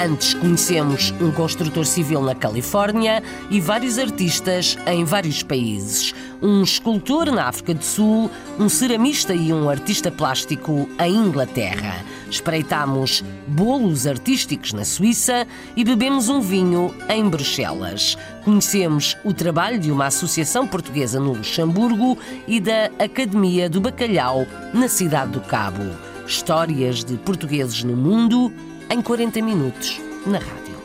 Antes 0.06 0.34
conhecemos 0.34 1.12
um 1.20 1.32
construtor 1.32 1.84
civil 1.84 2.22
na 2.22 2.32
Califórnia 2.32 3.20
e 3.50 3.60
vários 3.60 3.98
artistas 3.98 4.78
em 4.86 5.04
vários 5.04 5.42
países. 5.42 6.14
Um 6.40 6.62
escultor 6.62 7.26
na 7.32 7.48
África 7.48 7.74
do 7.74 7.84
Sul, 7.84 8.30
um 8.56 8.68
ceramista 8.68 9.34
e 9.34 9.52
um 9.52 9.68
artista 9.68 10.08
plástico 10.08 10.88
em 11.04 11.12
Inglaterra. 11.12 12.04
Espreitámos 12.30 13.24
bolos 13.48 14.06
artísticos 14.06 14.72
na 14.72 14.84
Suíça 14.84 15.44
e 15.74 15.82
bebemos 15.82 16.28
um 16.28 16.40
vinho 16.40 16.94
em 17.08 17.28
Bruxelas. 17.28 18.16
Conhecemos 18.44 19.16
o 19.24 19.34
trabalho 19.34 19.80
de 19.80 19.90
uma 19.90 20.06
associação 20.06 20.68
portuguesa 20.68 21.18
no 21.18 21.32
Luxemburgo 21.32 22.16
e 22.46 22.60
da 22.60 22.92
Academia 23.00 23.68
do 23.68 23.80
Bacalhau 23.80 24.46
na 24.72 24.88
cidade 24.88 25.32
do 25.32 25.40
Cabo. 25.40 25.82
Histórias 26.28 27.02
de 27.02 27.16
portugueses 27.16 27.82
no 27.82 27.96
mundo 27.96 28.52
em 28.88 29.02
40 29.02 29.42
minutos 29.42 30.00
na 30.26 30.38
rádio. 30.38 30.76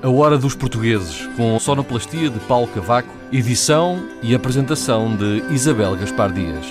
A 0.00 0.08
Hora 0.08 0.38
dos 0.38 0.54
Portugueses, 0.54 1.26
com 1.36 1.58
sonoplastia 1.58 2.30
de 2.30 2.38
Paulo 2.40 2.68
Cavaco, 2.68 3.12
edição 3.32 4.08
e 4.22 4.34
apresentação 4.34 5.16
de 5.16 5.42
Isabel 5.52 5.96
Gaspar 5.96 6.32
Dias. 6.32 6.66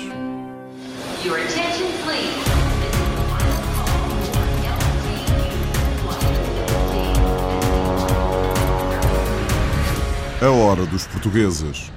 A 10.39 10.49
Hora 10.49 10.85
dos 10.85 11.05
Portugueses 11.07 11.91